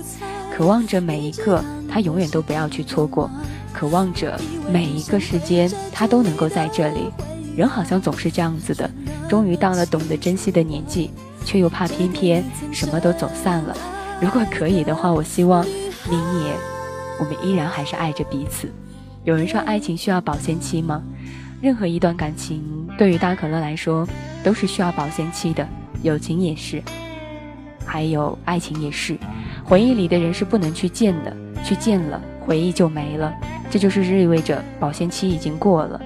[0.56, 3.30] 渴望着每一个他永远都不要去错过，
[3.72, 4.38] 渴望着
[4.70, 7.10] 每一个时间他都能够在这里。
[7.56, 8.90] 人好像总是这样子的，
[9.28, 11.10] 终于到了懂得珍惜的年纪，
[11.44, 13.76] 却又怕偏偏什么都走散了。
[14.20, 15.64] 如果可以的话，我希望
[16.08, 16.56] 明年
[17.18, 18.70] 我们依然还是爱着彼此。
[19.24, 21.02] 有人说爱情需要保鲜期吗？
[21.60, 24.06] 任何一段感情对于大可乐来说。
[24.42, 25.66] 都是需要保鲜期的，
[26.02, 26.82] 友情也是，
[27.86, 29.16] 还有爱情也是。
[29.64, 33.32] 回忆里的人是不能去见的，去见了回忆就没了，
[33.70, 36.00] 这就是意味着保鲜期已经过了。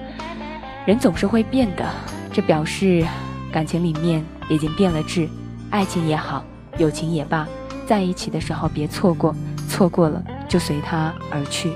[0.85, 1.85] 人总是会变的，
[2.31, 3.05] 这表示
[3.51, 5.27] 感情里面已经变了质。
[5.69, 6.45] 爱情也好，
[6.77, 7.47] 友情也罢，
[7.85, 9.35] 在一起的时候别错过，
[9.67, 11.73] 错过了就随他而去。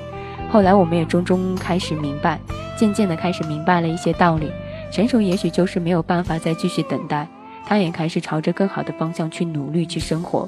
[0.49, 2.39] 后来我们也终终开始明白，
[2.77, 4.49] 渐渐的开始明白了一些道理。
[4.91, 7.27] 成熟也许就是没有办法再继续等待，
[7.65, 10.47] 他也开始朝着更好的方向去努力去生活。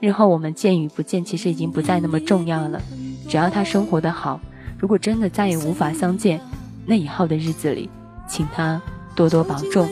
[0.00, 2.82] 日后我们见与不见，其实已经不再那么重要了。
[3.28, 4.40] 只要他生活的好，
[4.78, 6.40] 如果真的再也无法相见，
[6.84, 7.88] 那以后的日子里，
[8.28, 8.82] 请他
[9.14, 9.88] 多多保重。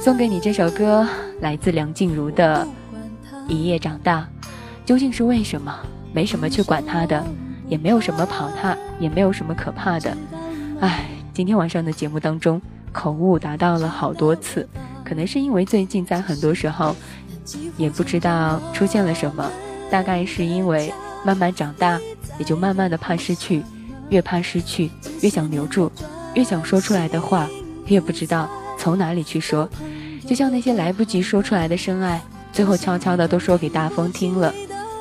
[0.00, 1.08] 送给你这首歌，
[1.40, 2.66] 来自梁静茹的
[3.48, 4.28] 《一夜长大》。
[4.84, 5.74] 究竟是为什么？
[6.12, 7.24] 没什么去管他的，
[7.68, 10.16] 也没有什么跑他，也没有什么可怕的。
[10.80, 12.60] 唉，今天晚上的节目当中。
[12.92, 14.68] 口误达到了好多次，
[15.04, 16.94] 可能是因为最近在很多时候，
[17.76, 19.50] 也不知道出现了什么，
[19.90, 20.92] 大概是因为
[21.24, 22.00] 慢慢长大，
[22.38, 23.62] 也就慢慢的怕失去，
[24.08, 25.90] 越怕失去，越想留住，
[26.34, 27.48] 越想说出来的话，
[27.86, 28.48] 越不知道
[28.78, 29.68] 从哪里去说，
[30.26, 32.20] 就像那些来不及说出来的深爱，
[32.52, 34.52] 最后悄悄的都说给大风听了，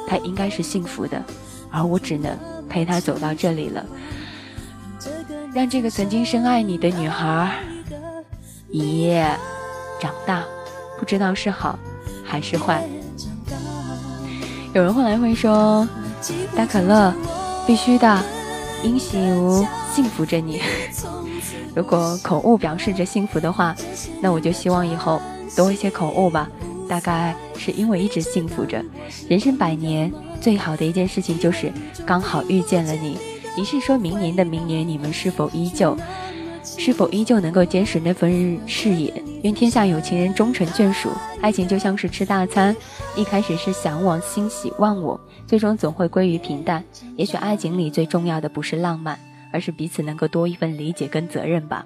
[0.08, 1.24] 他应该是幸福的，
[1.72, 3.86] 而我只能陪他走到这里了，
[5.54, 7.58] 让这个曾经深爱你的女孩。
[8.72, 9.26] 一夜
[10.00, 10.44] 长大，
[11.00, 11.78] 不知道是好
[12.24, 12.84] 还是坏。
[14.74, 15.88] 有人后来会说
[16.56, 17.14] ：“大可乐，
[17.66, 18.24] 必须的，
[18.84, 20.62] 英雄幸福着你。”
[21.76, 23.76] 如果口误表示着幸福的话，
[24.22, 25.20] 那我就希望以后
[25.56, 26.48] 多一些口误吧。
[26.88, 28.84] 大概是因为一直幸福着。
[29.28, 31.72] 人生百年，最好的一件事情就是
[32.06, 33.18] 刚好遇见了你。
[33.58, 35.96] 于是说明年的明年，你们是否依旧？
[36.80, 39.14] 是否依旧能够坚持那份誓言？
[39.44, 41.10] 愿天下有情人终成眷属。
[41.42, 42.74] 爱情就像是吃大餐，
[43.18, 46.82] 一开始是向往、欣喜、忘我，最终总会归于平淡。
[47.18, 49.20] 也许爱情里最重要的不是浪漫，
[49.52, 51.86] 而是彼此能够多一份理解跟责任吧。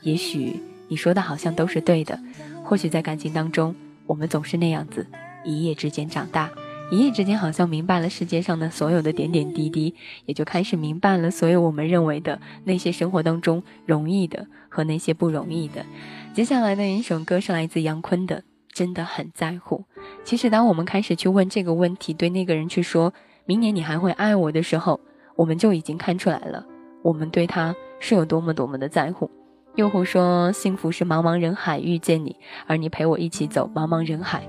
[0.00, 2.18] 也许你说的好像都是对的。
[2.64, 3.74] 或许在感情当中，
[4.06, 5.06] 我们总是那样子，
[5.44, 6.50] 一夜之间长大。
[6.90, 9.94] 一夜之间，好像明白了世界上的所有的点点滴滴，
[10.26, 15.86] 也就开始明白了所有我们认为的那些生活当中容易的和那些不容易的。
[16.34, 18.38] 接下来的一首歌是来自杨坤的
[18.72, 19.84] 《真的很在乎》。
[20.24, 24.98] 其实，当我们开始去问这个问题，对那个人去说明年你还会爱我的时候，
[25.36, 26.66] 我们就已经看出来了，
[27.02, 29.30] 我们对他是有多么多么的在乎。
[29.76, 32.34] 又或说，幸福是茫茫人海遇见你，
[32.66, 34.42] 而你陪我一起走茫茫人海。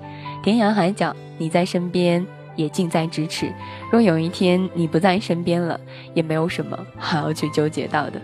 [0.43, 2.25] 天涯海角，你在身边
[2.56, 3.54] 也近在咫尺。
[3.91, 5.80] 若有一天你不在身边了，
[6.15, 8.19] 也没有什么还要去纠结到的，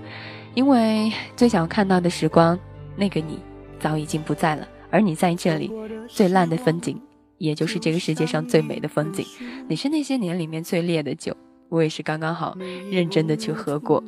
[0.56, 2.58] 因为最想看到的时光，
[2.96, 3.40] 那个你
[3.80, 4.68] 早已经不在了。
[4.90, 5.72] 而你在这里，
[6.08, 7.00] 最烂的风景，
[7.38, 9.24] 也就是这个世界上最美的风景。
[9.68, 11.36] 你是那些年里面最烈的酒，
[11.70, 12.58] 我也是刚刚好
[12.90, 14.04] 认真的去喝过。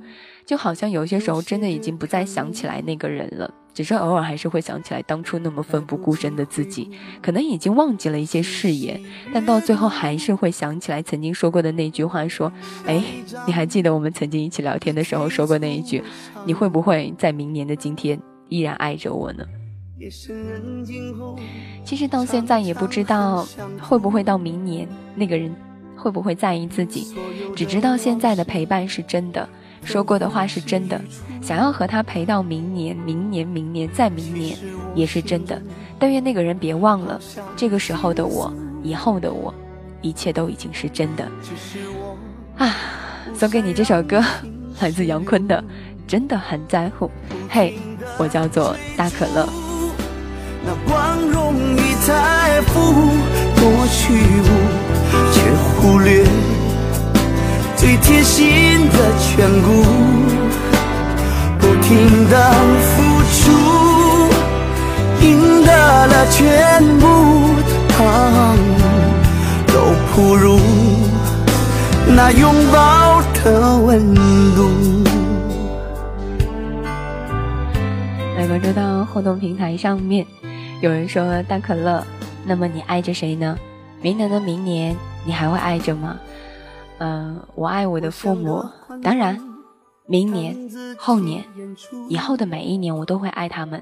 [0.49, 6.89] 就好像有些时候真的已经不再想起来那个人了，只是偶尔还是会想起来当初那么奋不顾身的自己。
[7.21, 8.99] 可能已经忘记了一些誓言，
[9.31, 12.51] 但到最后还是会想起来曾经说过的那句话：说，
[12.87, 12.99] 哎，
[13.45, 16.01] 你还记得我们曾经一起聊天的时候说过那一句？
[16.47, 19.45] 你会不会在明年的今天依然爱着我呢？
[21.85, 23.47] 其实到现在也不知道
[23.79, 25.55] 会不会到明年那个人
[25.95, 27.05] 会不会在意自己，
[27.55, 29.47] 只知道现在的陪伴是真的。
[29.83, 30.99] 说过的话是真的，
[31.41, 34.57] 想要和他陪到明年、明年、明年再明年，
[34.93, 35.61] 也是真的。
[35.97, 37.19] 但愿那个人别忘了，
[37.55, 39.53] 这个时候的我，以后的我，
[40.01, 41.27] 一切都已经是真的。
[42.57, 42.75] 啊，
[43.33, 44.23] 送给你这首歌，
[44.79, 45.61] 来自杨坤的
[46.09, 47.05] 《真的很在乎》。
[47.49, 47.77] 嘿，
[48.17, 49.47] 我叫做大可乐。
[50.65, 52.93] 那光荣与财富
[53.55, 54.49] 多虚无，
[55.33, 55.41] 却
[55.81, 56.25] 忽略。
[57.75, 58.45] 最贴心
[72.31, 74.13] 拥抱的温
[74.55, 74.69] 度。
[78.37, 80.25] 来关注到互动平台上面，
[80.81, 82.05] 有人说大可乐，
[82.45, 83.57] 那么你爱着谁呢？
[84.01, 86.17] 明年的明年，你还会爱着吗？
[86.99, 88.63] 嗯，我爱我的父母，
[89.01, 89.39] 当然，
[90.05, 90.55] 明年、
[90.97, 91.43] 后年、
[92.09, 93.81] 以后的每一年，我都会爱他们。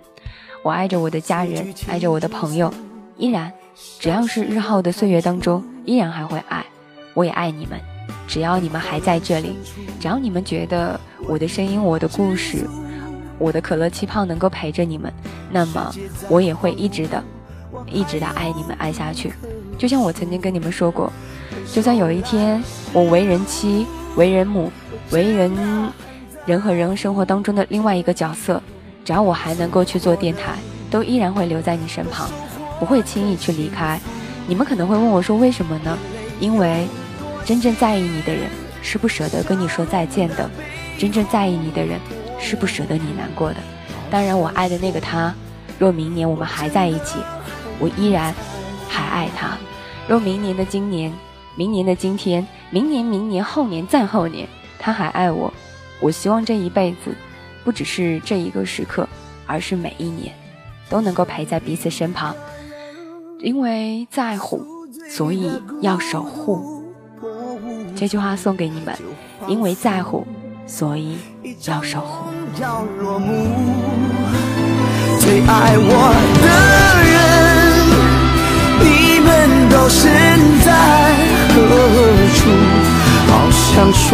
[0.63, 2.73] 我爱着我的家人，爱着我的朋友，
[3.17, 3.51] 依然，
[3.99, 6.65] 只要是日后的岁月当中，依然还会爱。
[7.13, 7.79] 我也爱你们，
[8.27, 9.55] 只要你们还在这里，
[9.99, 12.67] 只要你们觉得我的声音、我的故事、
[13.39, 15.11] 我的可乐气泡能够陪着你们，
[15.49, 15.91] 那么
[16.29, 17.23] 我也会一直的、
[17.85, 19.31] 一直的爱你们爱下去。
[19.77, 21.11] 就像我曾经跟你们说过，
[21.71, 22.61] 就算有一天
[22.91, 24.71] 我为人妻、为人母、
[25.11, 25.51] 为人
[26.45, 28.61] 人和人生活当中的另外一个角色。
[29.05, 30.55] 只要我还能够去做电台，
[30.91, 32.29] 都依然会留在你身旁，
[32.77, 33.97] 不会轻易去离开。
[34.47, 35.97] 你们可能会问我说：“为什么呢？”
[36.41, 36.85] 因为
[37.47, 38.49] 真正在意你的人
[38.81, 40.51] 是不舍得跟你说再见的，
[40.97, 41.97] 真正在意你的人
[42.37, 43.55] 是不舍得你难过的。
[44.11, 45.33] 当然，我爱的那个他，
[45.79, 47.19] 若明年我们还在一起，
[47.79, 48.35] 我依然
[48.89, 49.57] 还爱他。
[50.09, 51.09] 若明年的今年、
[51.55, 54.45] 明年的今天、明年、明年后年再后年，
[54.77, 55.53] 他还爱我，
[56.01, 57.15] 我希望这一辈子。
[57.63, 59.07] 不只是这一个时刻，
[59.45, 60.33] 而是每一年
[60.89, 62.35] 都能够陪在彼此身旁。
[63.39, 64.65] 因为在乎，
[65.09, 65.49] 所以
[65.81, 66.76] 要守护。
[67.99, 68.95] 这句话送给你们：
[69.47, 70.27] 因为在乎，
[70.67, 71.17] 所以
[71.65, 72.29] 要守护。
[75.19, 76.47] 最爱我的
[77.09, 77.17] 人，
[78.79, 79.27] 你们
[79.69, 80.05] 都身
[80.63, 80.69] 在
[81.49, 81.55] 何
[82.35, 82.39] 处？
[83.27, 84.05] 好想说。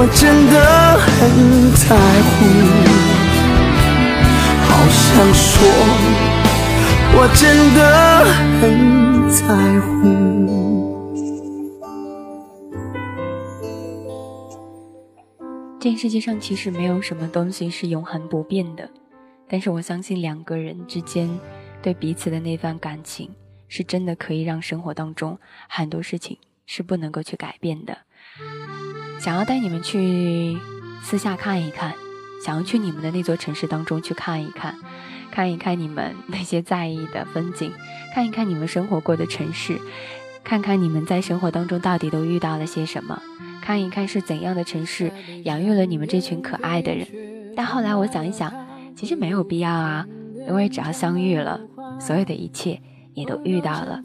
[0.00, 0.54] 我真的
[1.00, 1.18] 很
[1.74, 1.96] 在
[2.28, 2.36] 乎，
[4.68, 5.56] 好想说，
[7.14, 7.42] 我真
[7.74, 7.78] 的
[8.60, 8.62] 很
[9.28, 9.40] 在
[9.80, 10.57] 乎。
[15.80, 18.90] 这世界上其实没有什么东西是永恒不变的，
[19.48, 21.30] 但是我相信两个人之间
[21.80, 23.30] 对彼此的那份感情，
[23.68, 25.38] 是真的可以让生活当中
[25.68, 26.36] 很多事情
[26.66, 27.96] 是不能够去改变的。
[29.20, 30.58] 想要带你们去
[31.00, 31.94] 私下看一看，
[32.44, 34.74] 想要去你们的那座城市当中去看一看，
[35.30, 37.72] 看一看你们那些在意的风景，
[38.12, 39.80] 看一看你们生活过的城市，
[40.42, 43.22] 看看你们在生活当中到底都遇到了些什么，
[43.68, 45.12] 看一看是怎样的城市
[45.44, 47.06] 养育了你们这群可爱的人。
[47.54, 48.50] 但后来我想一想，
[48.96, 50.06] 其实没有必要啊，
[50.48, 51.60] 因为只要相遇了，
[52.00, 52.80] 所有的一切
[53.12, 54.00] 也都遇到了。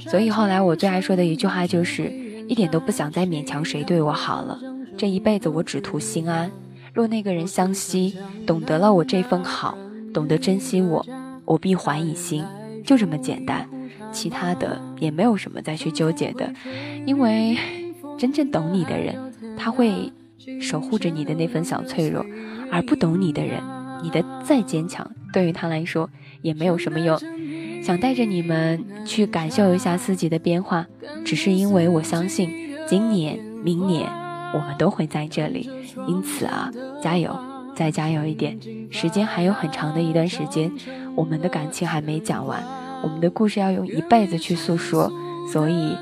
[0.00, 2.12] 所以后来我最爱说的一句话就是。
[2.46, 4.60] 一点都不想再勉强谁对我好了，
[4.96, 6.48] 这一辈子我只图心安。
[6.94, 9.76] 若那个人相惜，懂得了我这份好，
[10.14, 11.04] 懂得珍惜我，
[11.44, 12.44] 我必还以心，
[12.84, 13.68] 就这么简单。
[14.12, 16.48] 其他的也没有什么再去纠结的，
[17.04, 17.56] 因为
[18.18, 19.14] 真正懂你的人，
[19.56, 20.12] 他会
[20.60, 22.24] 守护着你的那份小脆弱；
[22.70, 23.62] 而不懂你的人，
[24.02, 26.08] 你的再坚强，对于他来说
[26.42, 27.18] 也没有什么用。
[27.82, 30.86] 想带着你们去感受一下四季的变化，
[31.24, 32.50] 只是因为我相信
[32.86, 34.10] 今年、明年
[34.52, 35.70] 我们都会在这里。
[36.08, 36.70] 因此啊，
[37.02, 37.36] 加油，
[37.74, 38.58] 再加油一点！
[38.90, 40.70] 时间还有很长的一段时间，
[41.14, 42.62] 我们的感情还没讲完，
[43.02, 45.12] 我们的故事要用一辈子去诉说。
[45.52, 45.96] 所以，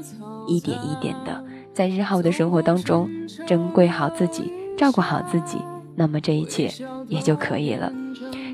[0.46, 3.10] 一点一点的，在日后的生活当中，
[3.46, 5.58] 珍贵好自己，照顾好自己，
[5.96, 6.72] 那么这一切
[7.08, 7.92] 也就可以了。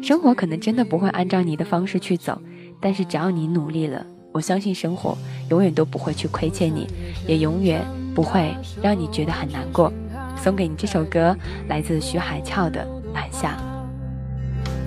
[0.02, 2.40] 生活可能真的不会按照你的方式去走。
[2.80, 5.14] 但是只要你努力了，我相信生活
[5.50, 6.86] 永远都不会去亏欠你，
[7.26, 9.92] 也永远不会让你觉得很难过。
[10.34, 11.36] 送给你这首歌，
[11.68, 13.58] 来自徐海俏的《南下》。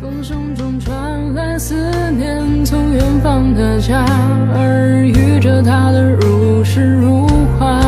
[0.04, 1.74] 风声中传来思
[2.12, 4.04] 念，从远方的家，
[4.54, 7.26] 耳语着他的如诗如
[7.58, 7.80] 画，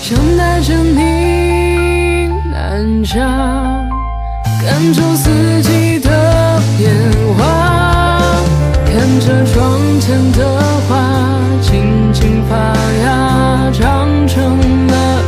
[0.00, 3.18] 想带着你南下，
[4.64, 5.28] 感受四
[5.62, 6.94] 季的变
[7.36, 7.42] 化。
[8.86, 12.54] 看着窗前的花轻轻发
[13.02, 15.21] 芽，长成了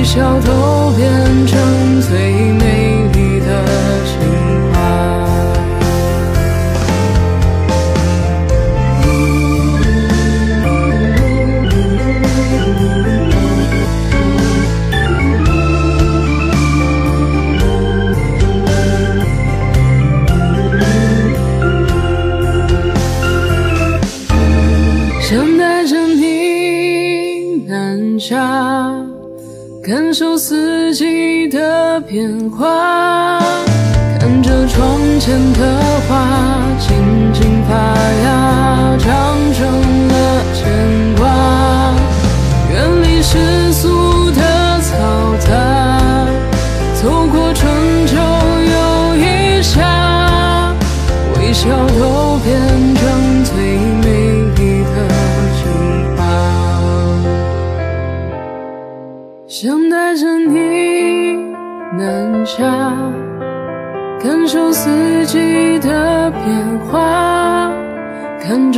[0.00, 2.39] 微笑都变成最
[32.10, 33.38] 变化，
[34.18, 36.26] 看着窗前的花
[36.80, 37.72] 静静发
[38.24, 39.89] 芽，长成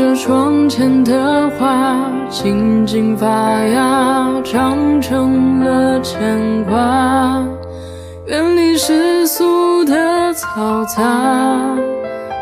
[0.02, 3.28] 着窗前的花静静发
[3.66, 7.46] 芽，长成了牵挂，
[8.26, 9.94] 远离世俗的
[10.34, 11.76] 嘈杂，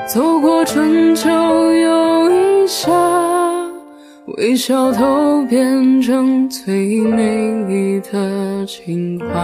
[0.08, 2.90] 走过春秋又一夏。
[4.38, 9.36] 微笑都变成最美丽的情话。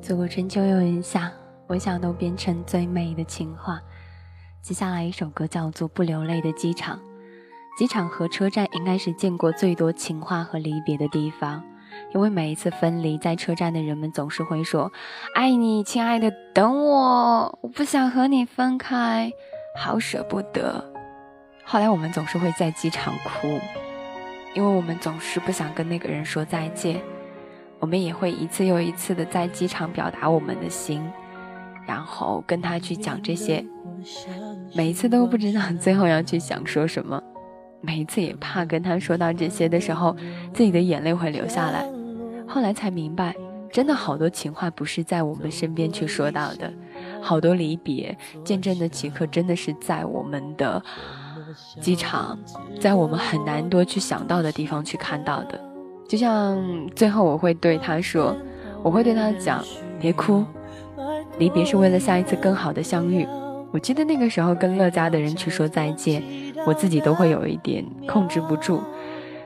[0.00, 1.32] 走过春秋又一夏，
[1.66, 3.80] 微笑都变成最美的情话。
[4.64, 6.96] 接下来一首歌叫做《不流泪的机场》。
[7.76, 11.62] 机场和车站应该是见过最多情话和离别的地方，
[12.14, 14.90] 因为每一次分离，在车站的人们总是会说
[15.36, 19.30] ：“爱你，亲爱的，等我，我不想和你分开，
[19.78, 20.82] 好舍不得。”
[21.66, 23.60] 后来我们总是会在机场哭，
[24.54, 27.02] 因为我们总是不想跟那个人说再见。
[27.80, 31.06] 我们也会一次又一次的在机场表达我们的心，
[31.86, 33.64] 然后跟他去讲这些。
[34.74, 37.22] 每一次都不知道 最后要去想说什么，
[37.80, 40.14] 每一次也怕跟他说到这些的时候，
[40.52, 41.88] 自己的眼泪会流下来。
[42.46, 43.34] 后来才明白，
[43.72, 46.72] 真的好多情话不是在我们身边去说到的，
[47.22, 50.82] 好多离别见证的时刻真的是在我们的。
[51.80, 52.36] 机场，
[52.80, 55.60] 在我们很难多去想到的地方去看到的，
[56.08, 56.58] 就像
[56.96, 58.36] 最后我会对他说，
[58.82, 59.62] 我会对他讲，
[60.00, 60.44] 别哭，
[61.38, 63.26] 离别是为了下一次更好的相遇。
[63.72, 66.22] 我记得那个时候跟乐嘉的人去说再见，
[66.66, 68.80] 我自己都会有一点控制不住，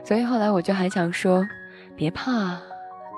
[0.03, 1.43] 所以后来我就还想说，
[1.95, 2.57] 别怕，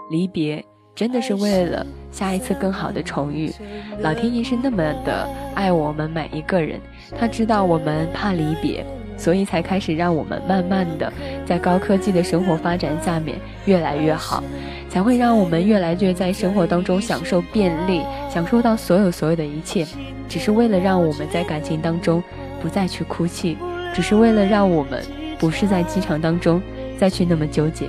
[0.10, 0.64] 离别
[0.96, 3.52] 真的是为了下一次更好的重遇。
[4.00, 6.80] 老天爷是那么的爱我们每一个人。
[7.18, 8.86] 他知道我们怕离别，
[9.22, 11.14] 所以才开始让我们慢慢的
[11.46, 14.44] 在高科技的生活发展下面越来越好，
[14.90, 18.02] 才会让我们越来越在生活当中享受便利，
[18.34, 19.86] 享受到所有所有的一切，
[20.28, 22.24] 只是为了让我们在感情当中
[22.60, 23.56] 不再去哭泣，
[23.94, 25.04] 只是为了让我们
[25.38, 26.60] 不是在机场当中
[26.98, 27.86] 再去那么纠结。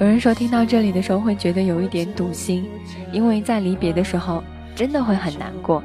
[0.00, 2.66] 有人说听到这里的时候会觉得有一点堵心，
[3.12, 4.42] 因为在离别的时候
[4.74, 5.82] 真的会很难过。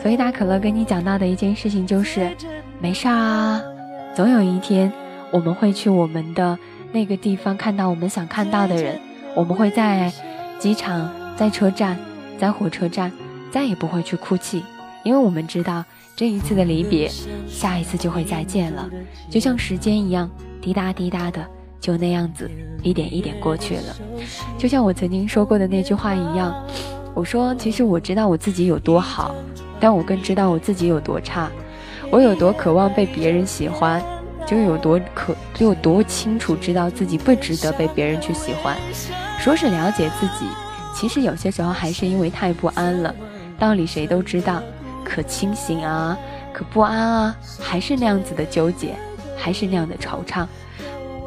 [0.00, 2.30] 所以大可乐跟你讲到的一件事情就是，
[2.80, 3.60] 没事啊，
[4.14, 4.92] 总有一天
[5.32, 6.56] 我们会去我们的
[6.92, 9.00] 那个地方看到我们想看到的人，
[9.34, 10.12] 我们会在
[10.60, 11.98] 机场、在车站、
[12.38, 13.10] 在火车站，
[13.50, 14.62] 再也不会去哭泣，
[15.02, 17.10] 因为我们知道这一次的离别，
[17.48, 18.88] 下一次就会再见了，
[19.28, 21.44] 就像时间一样，滴答滴答的
[21.80, 22.48] 就那样子
[22.84, 23.96] 一点一点过去了，
[24.56, 26.54] 就像我曾经说过的那句话一样，
[27.12, 29.34] 我说其实我知道我自己有多好。
[29.80, 31.48] 但我更知道我自己有多差，
[32.10, 34.02] 我有多渴望被别人喜欢，
[34.46, 38.76] 就有多可就有多清楚知道自己不值得被别人去喜欢。
[39.38, 40.46] 说是了解自己，
[40.94, 43.14] 其实有些时候还是因为太不安了。
[43.58, 44.62] 道理谁都知道，
[45.04, 46.16] 可清醒啊，
[46.52, 48.94] 可不安啊，还是那样子的纠结，
[49.36, 50.46] 还是那样的惆怅。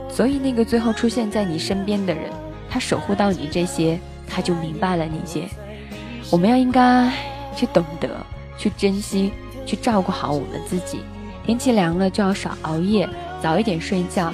[0.10, 2.24] 所以那个最后出现在你身边的人，
[2.70, 5.48] 他守护到你这些，他就明白了你些。
[6.32, 7.12] 我们要应该
[7.56, 8.10] 去懂得。
[8.58, 9.34] 去珍惜，
[9.72, 11.00] 去照顾好我们自己。
[11.46, 13.08] 天气凉了就要少熬夜，
[13.42, 14.34] 早一点睡觉。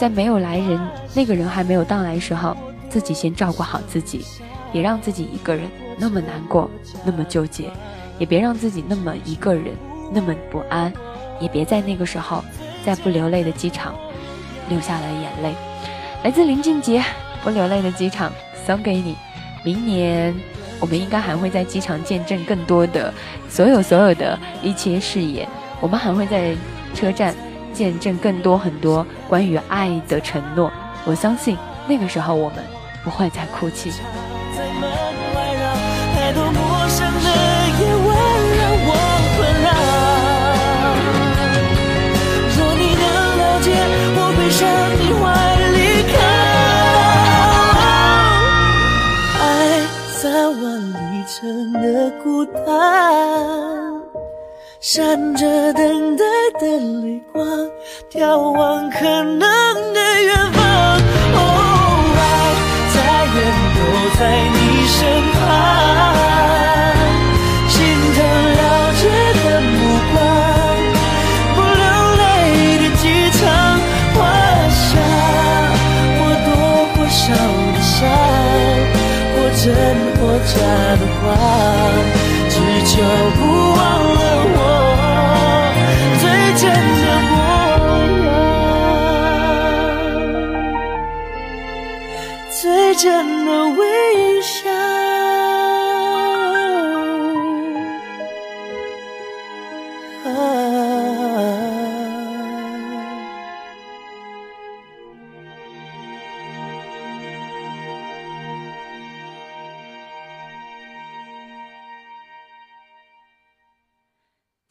[0.00, 0.80] 在没有来人，
[1.14, 2.56] 那个人还没有到来时候，
[2.88, 4.24] 自己先照顾好自己，
[4.72, 6.68] 别让自己一个人那么难过，
[7.04, 7.70] 那么纠结，
[8.18, 9.66] 也别让自己那么一个人
[10.12, 10.92] 那么不安，
[11.38, 12.44] 也别在那个时候，
[12.84, 13.94] 在不流泪的机场
[14.68, 15.54] 流下了眼泪。
[16.24, 16.98] 来自林俊杰，
[17.44, 18.28] 《不流泪的机场》
[18.66, 19.14] 送给你，
[19.64, 20.34] 明年。
[20.80, 23.12] 我们应该还会在机场见证更多的
[23.48, 25.48] 所有所有的一切誓言，
[25.80, 26.54] 我们还会在
[26.94, 27.34] 车站
[27.72, 30.70] 见证更多很多关于爱的承诺。
[31.04, 31.56] 我相信
[31.86, 32.58] 那个时候我们
[33.02, 33.90] 不会再哭泣。
[42.56, 43.04] 若你能
[43.38, 43.72] 了解，
[44.16, 44.93] 我会向
[51.84, 52.64] 的孤单，
[54.80, 56.24] 闪着等待
[56.58, 56.66] 的
[57.02, 57.46] 泪光，
[58.10, 60.64] 眺望可能的远方。
[61.34, 61.38] 哦，
[62.16, 62.20] 爱
[62.94, 62.96] 再
[63.34, 63.36] 远
[63.76, 63.78] 都
[64.18, 64.22] 在
[64.54, 64.56] 你
[64.86, 64.96] 身
[65.34, 65.44] 旁，
[80.46, 80.54] 假
[80.96, 81.24] 的话，
[82.48, 82.92] 只求
[83.36, 83.40] 不
[83.72, 83.78] 忘
[84.14, 84.20] 了
[84.56, 84.58] 我。
[86.20, 86.24] 最
[86.60, 86.62] 真
[87.00, 87.32] 的模
[88.26, 88.32] 样，
[92.50, 92.62] 最
[92.96, 93.02] 真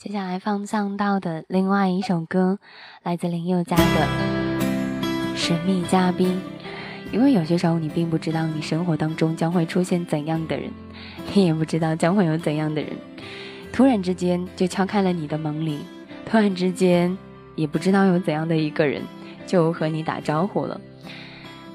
[0.03, 2.59] 接下来放送到的另外一首歌，
[3.03, 3.83] 来自林宥嘉的
[5.33, 6.41] 《神秘嘉宾》。
[7.13, 10.69] 因为有些时候你并不知道你生活当中将会出现怎样的人，
[11.33, 12.91] 你也不知道将会有怎样的人，
[13.71, 15.79] 突然之间就敲开了你的门铃，
[16.25, 17.17] 突然之间
[17.55, 19.01] 也不知道有怎样的一个人
[19.47, 20.81] 就和你打招呼了。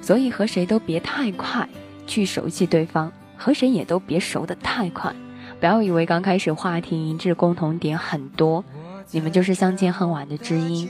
[0.03, 1.67] 所以和谁都别太快
[2.07, 5.17] 去熟悉对方，和谁也都别熟得太快。
[5.61, 8.65] 不要以为刚开始话题一致、共同点很多，
[9.11, 10.89] 你们就是相见恨晚的知音。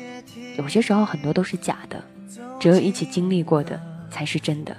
[0.58, 2.02] 有些时候很多都是假的，
[2.60, 4.76] 只有一起经历过的才是真的。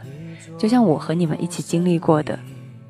[0.58, 2.38] 就像我和你们一起经历过的，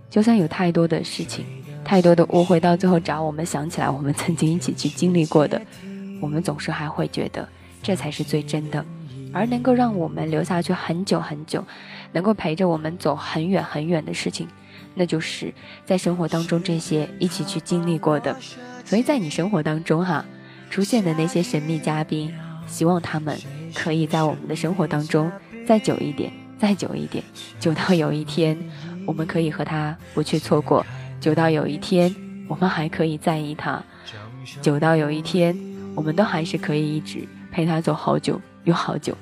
[0.10, 1.46] 就算有太多的事情、
[1.86, 5.62] 太多的误会，到最后只要我们想起来我们曾经一起去经历过的，
[6.20, 7.48] 我们总是还会觉得
[7.82, 8.84] 这才是最真的。
[9.32, 11.64] 而能够让我们留下去很久很久，
[12.12, 14.48] 能够陪着我们走很远很远的事情。
[15.00, 15.54] 那就是
[15.86, 18.36] 在生活当中这些一起去经历过的，
[18.84, 20.26] 所以在你生活当中哈
[20.70, 22.36] 出现的那些神秘嘉宾，
[22.68, 23.40] 希望他们
[23.74, 25.32] 可以在我们的生活当中
[25.66, 27.24] 再久一点，再久一点，
[27.62, 28.58] 久到有一天
[29.08, 30.86] 我们可以和他不去错过，
[31.22, 32.14] 久到有一天
[32.50, 33.82] 我们还可以在意他，
[34.62, 35.58] 久到有一天
[35.96, 39.16] 我们都还是可以一直陪他走好久又好久。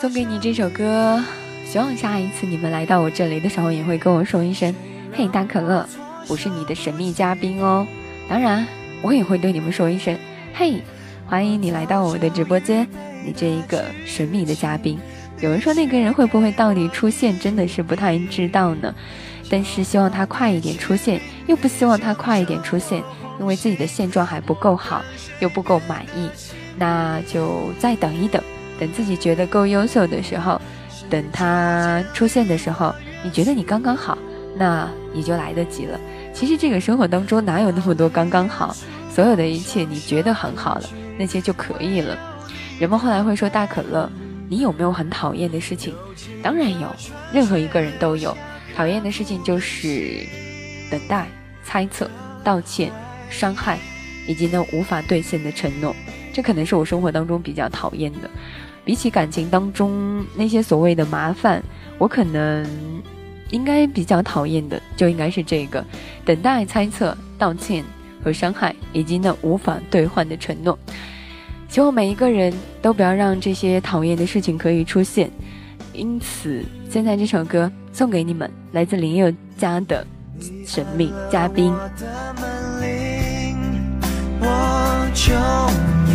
[0.00, 1.20] 送给你这首歌。
[1.66, 4.72] 希望下一次你们来到我这里的时候，也会跟我说一声
[5.12, 5.84] ：“嘿，大可乐，
[6.28, 7.84] 我是你的神秘嘉宾哦。”
[8.30, 8.64] 当然，
[9.02, 10.16] 我也会对你们说一声
[10.54, 10.80] ：“嘿，
[11.26, 12.86] 欢迎你来到我的直播间，
[13.24, 14.96] 你这一个神秘的嘉宾。”
[15.42, 18.94] 有人说那个人会不会到底出现，真的是不太知道呢。
[19.50, 23.02] 但是希望他快一点出现，又不希望他快一点出现，
[23.40, 25.02] 因为自己的现状还不够好，
[25.40, 26.30] 又不够满意，
[26.78, 28.40] 那就再等一等，
[28.78, 30.60] 等自己觉得够优秀的时候。
[31.08, 34.16] 等他出现的时候，你觉得你刚刚好，
[34.56, 35.98] 那你就来得及了。
[36.32, 38.74] 其实这个生活当中哪有那么多刚刚好？
[39.10, 40.82] 所有的一切你觉得很好了，
[41.18, 42.18] 那些就可以了。
[42.78, 44.10] 人们后来会说：“大可乐，
[44.48, 45.94] 你有没有很讨厌的事情？”
[46.42, 46.94] 当然有，
[47.32, 48.36] 任何一个人都有
[48.76, 50.26] 讨厌的事情，就是
[50.90, 51.26] 等待、
[51.64, 52.10] 猜测、
[52.44, 52.92] 道歉、
[53.30, 53.78] 伤害，
[54.28, 55.96] 以及那无法兑现的承诺。
[56.34, 58.28] 这可能是我生活当中比较讨厌的。
[58.86, 61.60] 比起感情当中那些所谓的麻烦，
[61.98, 62.64] 我可能
[63.50, 65.84] 应该比较讨厌的，就应该是这个
[66.24, 67.84] 等待、猜测、道歉
[68.22, 70.78] 和伤害，以及那无法兑换的承诺。
[71.68, 75.28] 希望每一个人都不要让这些讨厌的事情可以出现。
[75.92, 80.06] 因此，现在这首歌送给你们，来自林宥嘉的
[80.64, 81.72] 《神秘嘉宾》。
[85.14, 86.05] 从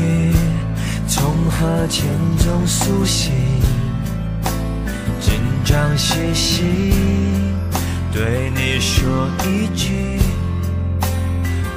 [1.62, 2.10] 和前
[2.40, 3.32] 中苏醒，
[5.20, 6.64] 紧张兮兮，
[8.12, 10.18] 对你说一句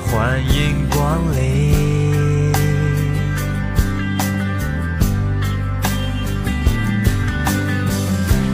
[0.06, 2.50] 欢迎光临。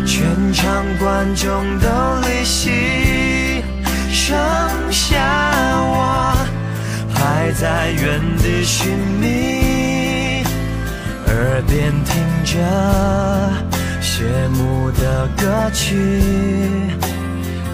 [0.04, 1.88] 全场观众都
[2.22, 3.62] 离席，
[4.10, 4.36] 剩
[4.90, 5.16] 下
[5.80, 6.34] 我
[7.14, 9.59] 还在原地寻觅。
[11.41, 12.53] 耳边听着
[14.03, 16.20] 谢幕的歌曲，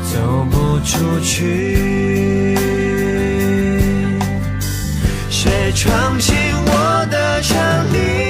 [0.05, 2.57] 走不出去。
[5.29, 7.59] 谁闯进我的城
[7.93, 8.26] 里？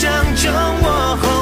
[0.00, 1.39] 命的，正中我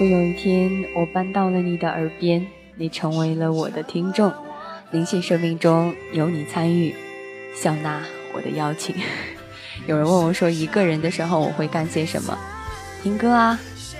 [0.00, 2.46] 如果有一天我搬到了你的耳边，
[2.76, 4.32] 你成为了我的听众，
[4.92, 6.94] 灵性生命中有你参与，
[7.52, 8.00] 笑纳
[8.32, 8.94] 我的邀请。
[9.88, 12.38] 有人问我说，一个人的时候我会干些什么？
[13.02, 13.58] 听歌啊，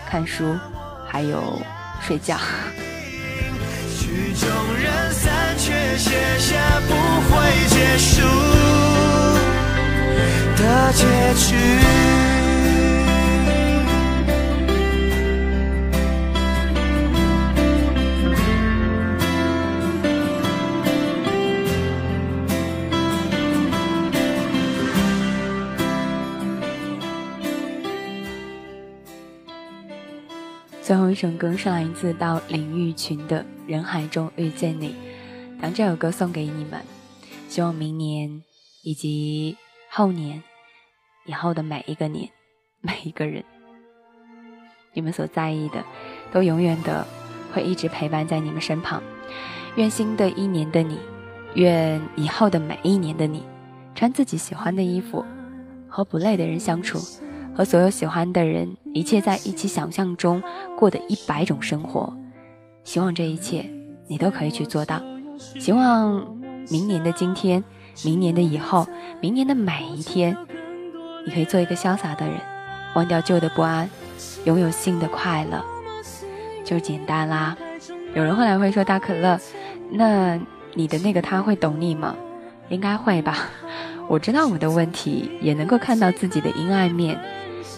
[0.09, 0.57] 看书，
[1.05, 1.61] 还有
[2.01, 2.37] 睡觉。
[3.99, 4.49] 曲终
[4.81, 8.23] 人散，却写下不会结束
[10.63, 12.38] 的结局。
[30.89, 34.97] 最后一首歌是来自到林玉群的《人海中遇见你》，
[35.61, 36.81] 将这首歌送给你们，
[37.47, 38.43] 希望明年
[38.83, 39.55] 以及
[39.91, 40.43] 后年
[41.27, 42.31] 以后的每一个年，
[42.81, 43.45] 每一个人，
[44.95, 45.85] 你们所在意的，
[46.33, 47.07] 都永远的
[47.53, 49.03] 会一直陪伴在你们身旁。
[49.77, 50.99] 愿新的一年的你，
[51.53, 53.43] 愿以后的每一年的你，
[53.95, 55.23] 穿自己喜欢的衣服，
[55.87, 56.99] 和不累的人相处。
[57.59, 60.41] 和所有喜欢的人，一切在一起想象中
[60.77, 62.17] 过的一百种生活，
[62.85, 63.69] 希望这一切
[64.07, 65.03] 你都可以去做到。
[65.59, 66.25] 希望
[66.71, 67.65] 明年的今天，
[68.05, 68.87] 明年的以后，
[69.21, 70.37] 明年的每一天，
[71.27, 72.37] 你可以做一个潇洒的人，
[72.95, 73.91] 忘掉旧的不安，
[74.45, 75.61] 拥有新的快乐，
[76.65, 77.57] 就简单啦。
[78.15, 79.37] 有人后来会说大可乐，
[79.91, 80.39] 那
[80.75, 82.15] 你的那个他会懂你吗？
[82.69, 83.51] 应该会吧。
[84.07, 87.19] 我知道我的问题，也能够看到自己的阴暗面。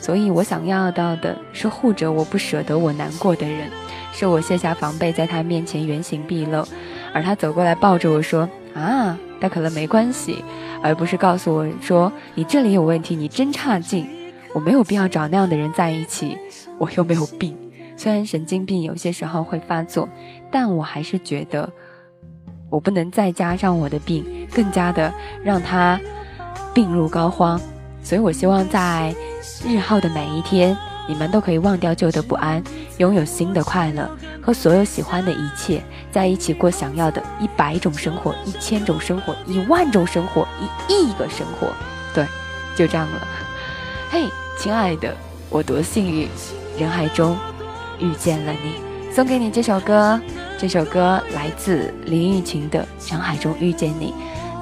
[0.01, 3.71] 所以我想要到的是护着我不舍得我难过的人，
[4.13, 6.67] 是我卸下防备，在他面前原形毕露，
[7.13, 10.45] 而他走过来抱着我说：“啊，大可乐没关系。”
[10.83, 14.09] 而不是告诉我说：“你这里有问题，你真差劲。”
[14.53, 16.37] 我没有必要找那样的人在一起，
[16.79, 17.57] 我又没有病。
[17.97, 20.09] 虽然神经病有些时候会发作，
[20.51, 21.71] 但我还是觉得
[22.71, 25.13] 我不能再加上我的病，更加的
[25.45, 26.01] 让他
[26.75, 27.61] 病入膏肓。
[28.03, 29.15] 所以我希望在。
[29.63, 30.77] 日后的每一天，
[31.07, 32.63] 你们都可以忘掉旧的不安，
[32.97, 34.09] 拥有新的快乐，
[34.41, 40.49] 和所有喜欢的一切在一起过想要的一百种生活、一千种生活、一万种生活、
[40.89, 41.69] 一亿个生活。
[42.15, 42.25] 对，
[42.75, 43.29] 就这样了。
[44.11, 44.25] 嘿，
[44.59, 45.15] 亲爱的，
[45.51, 46.29] 我多幸运，
[46.79, 47.37] 人海中
[47.99, 48.75] 遇见了你，
[49.13, 50.19] 送给你这首歌。
[50.59, 54.15] 这首歌来自林玉琴的《人海中遇见你》，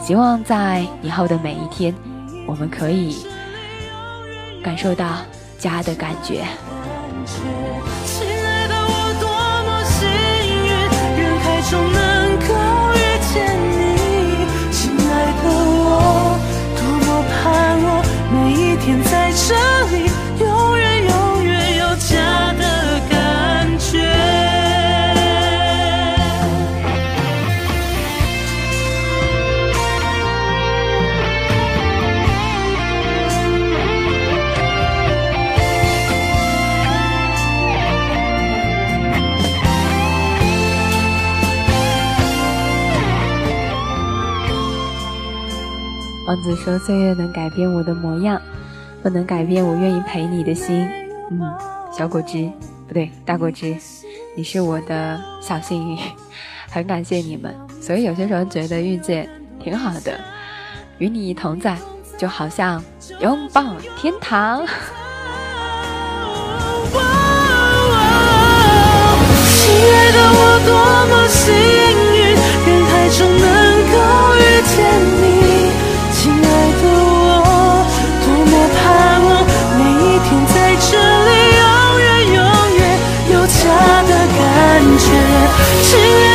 [0.04, 1.94] 希望在以后的每一天，
[2.48, 3.26] 我们可以。
[4.64, 5.18] 感受到
[5.58, 6.44] 家的感觉。
[7.24, 9.28] 亲爱的，我多
[9.64, 10.08] 么幸
[10.66, 10.68] 运，
[11.16, 11.96] 人海中能
[12.48, 12.50] 够
[12.96, 13.36] 遇见
[13.70, 13.72] 你。
[14.72, 15.86] 亲爱的，我
[16.74, 17.36] 多么盼
[17.84, 17.86] 望
[18.32, 19.54] 每一天在这
[19.94, 19.96] 里，
[46.28, 48.38] 王子说岁月能改变我的模样，
[49.02, 50.86] 不能改变我愿意陪你的心。
[51.30, 51.40] 嗯，
[51.90, 52.52] 小果汁，
[52.86, 53.74] 不对，大果汁，
[54.36, 55.96] 你是我的小幸运。
[56.68, 59.26] 很感谢你们，所以有些时候觉得遇见
[59.58, 60.20] 挺好的，
[60.98, 61.78] 与你一同在，
[62.18, 62.84] 就好像
[63.20, 63.64] 拥抱
[63.96, 64.66] 天堂。
[69.46, 70.76] 亲爱的，我多
[71.08, 71.54] 么幸
[72.12, 72.20] 运，
[72.66, 73.48] 人海中能
[73.88, 73.96] 够
[74.36, 74.38] 遇
[74.76, 74.76] 见
[75.14, 75.17] 你。
[85.88, 86.27] to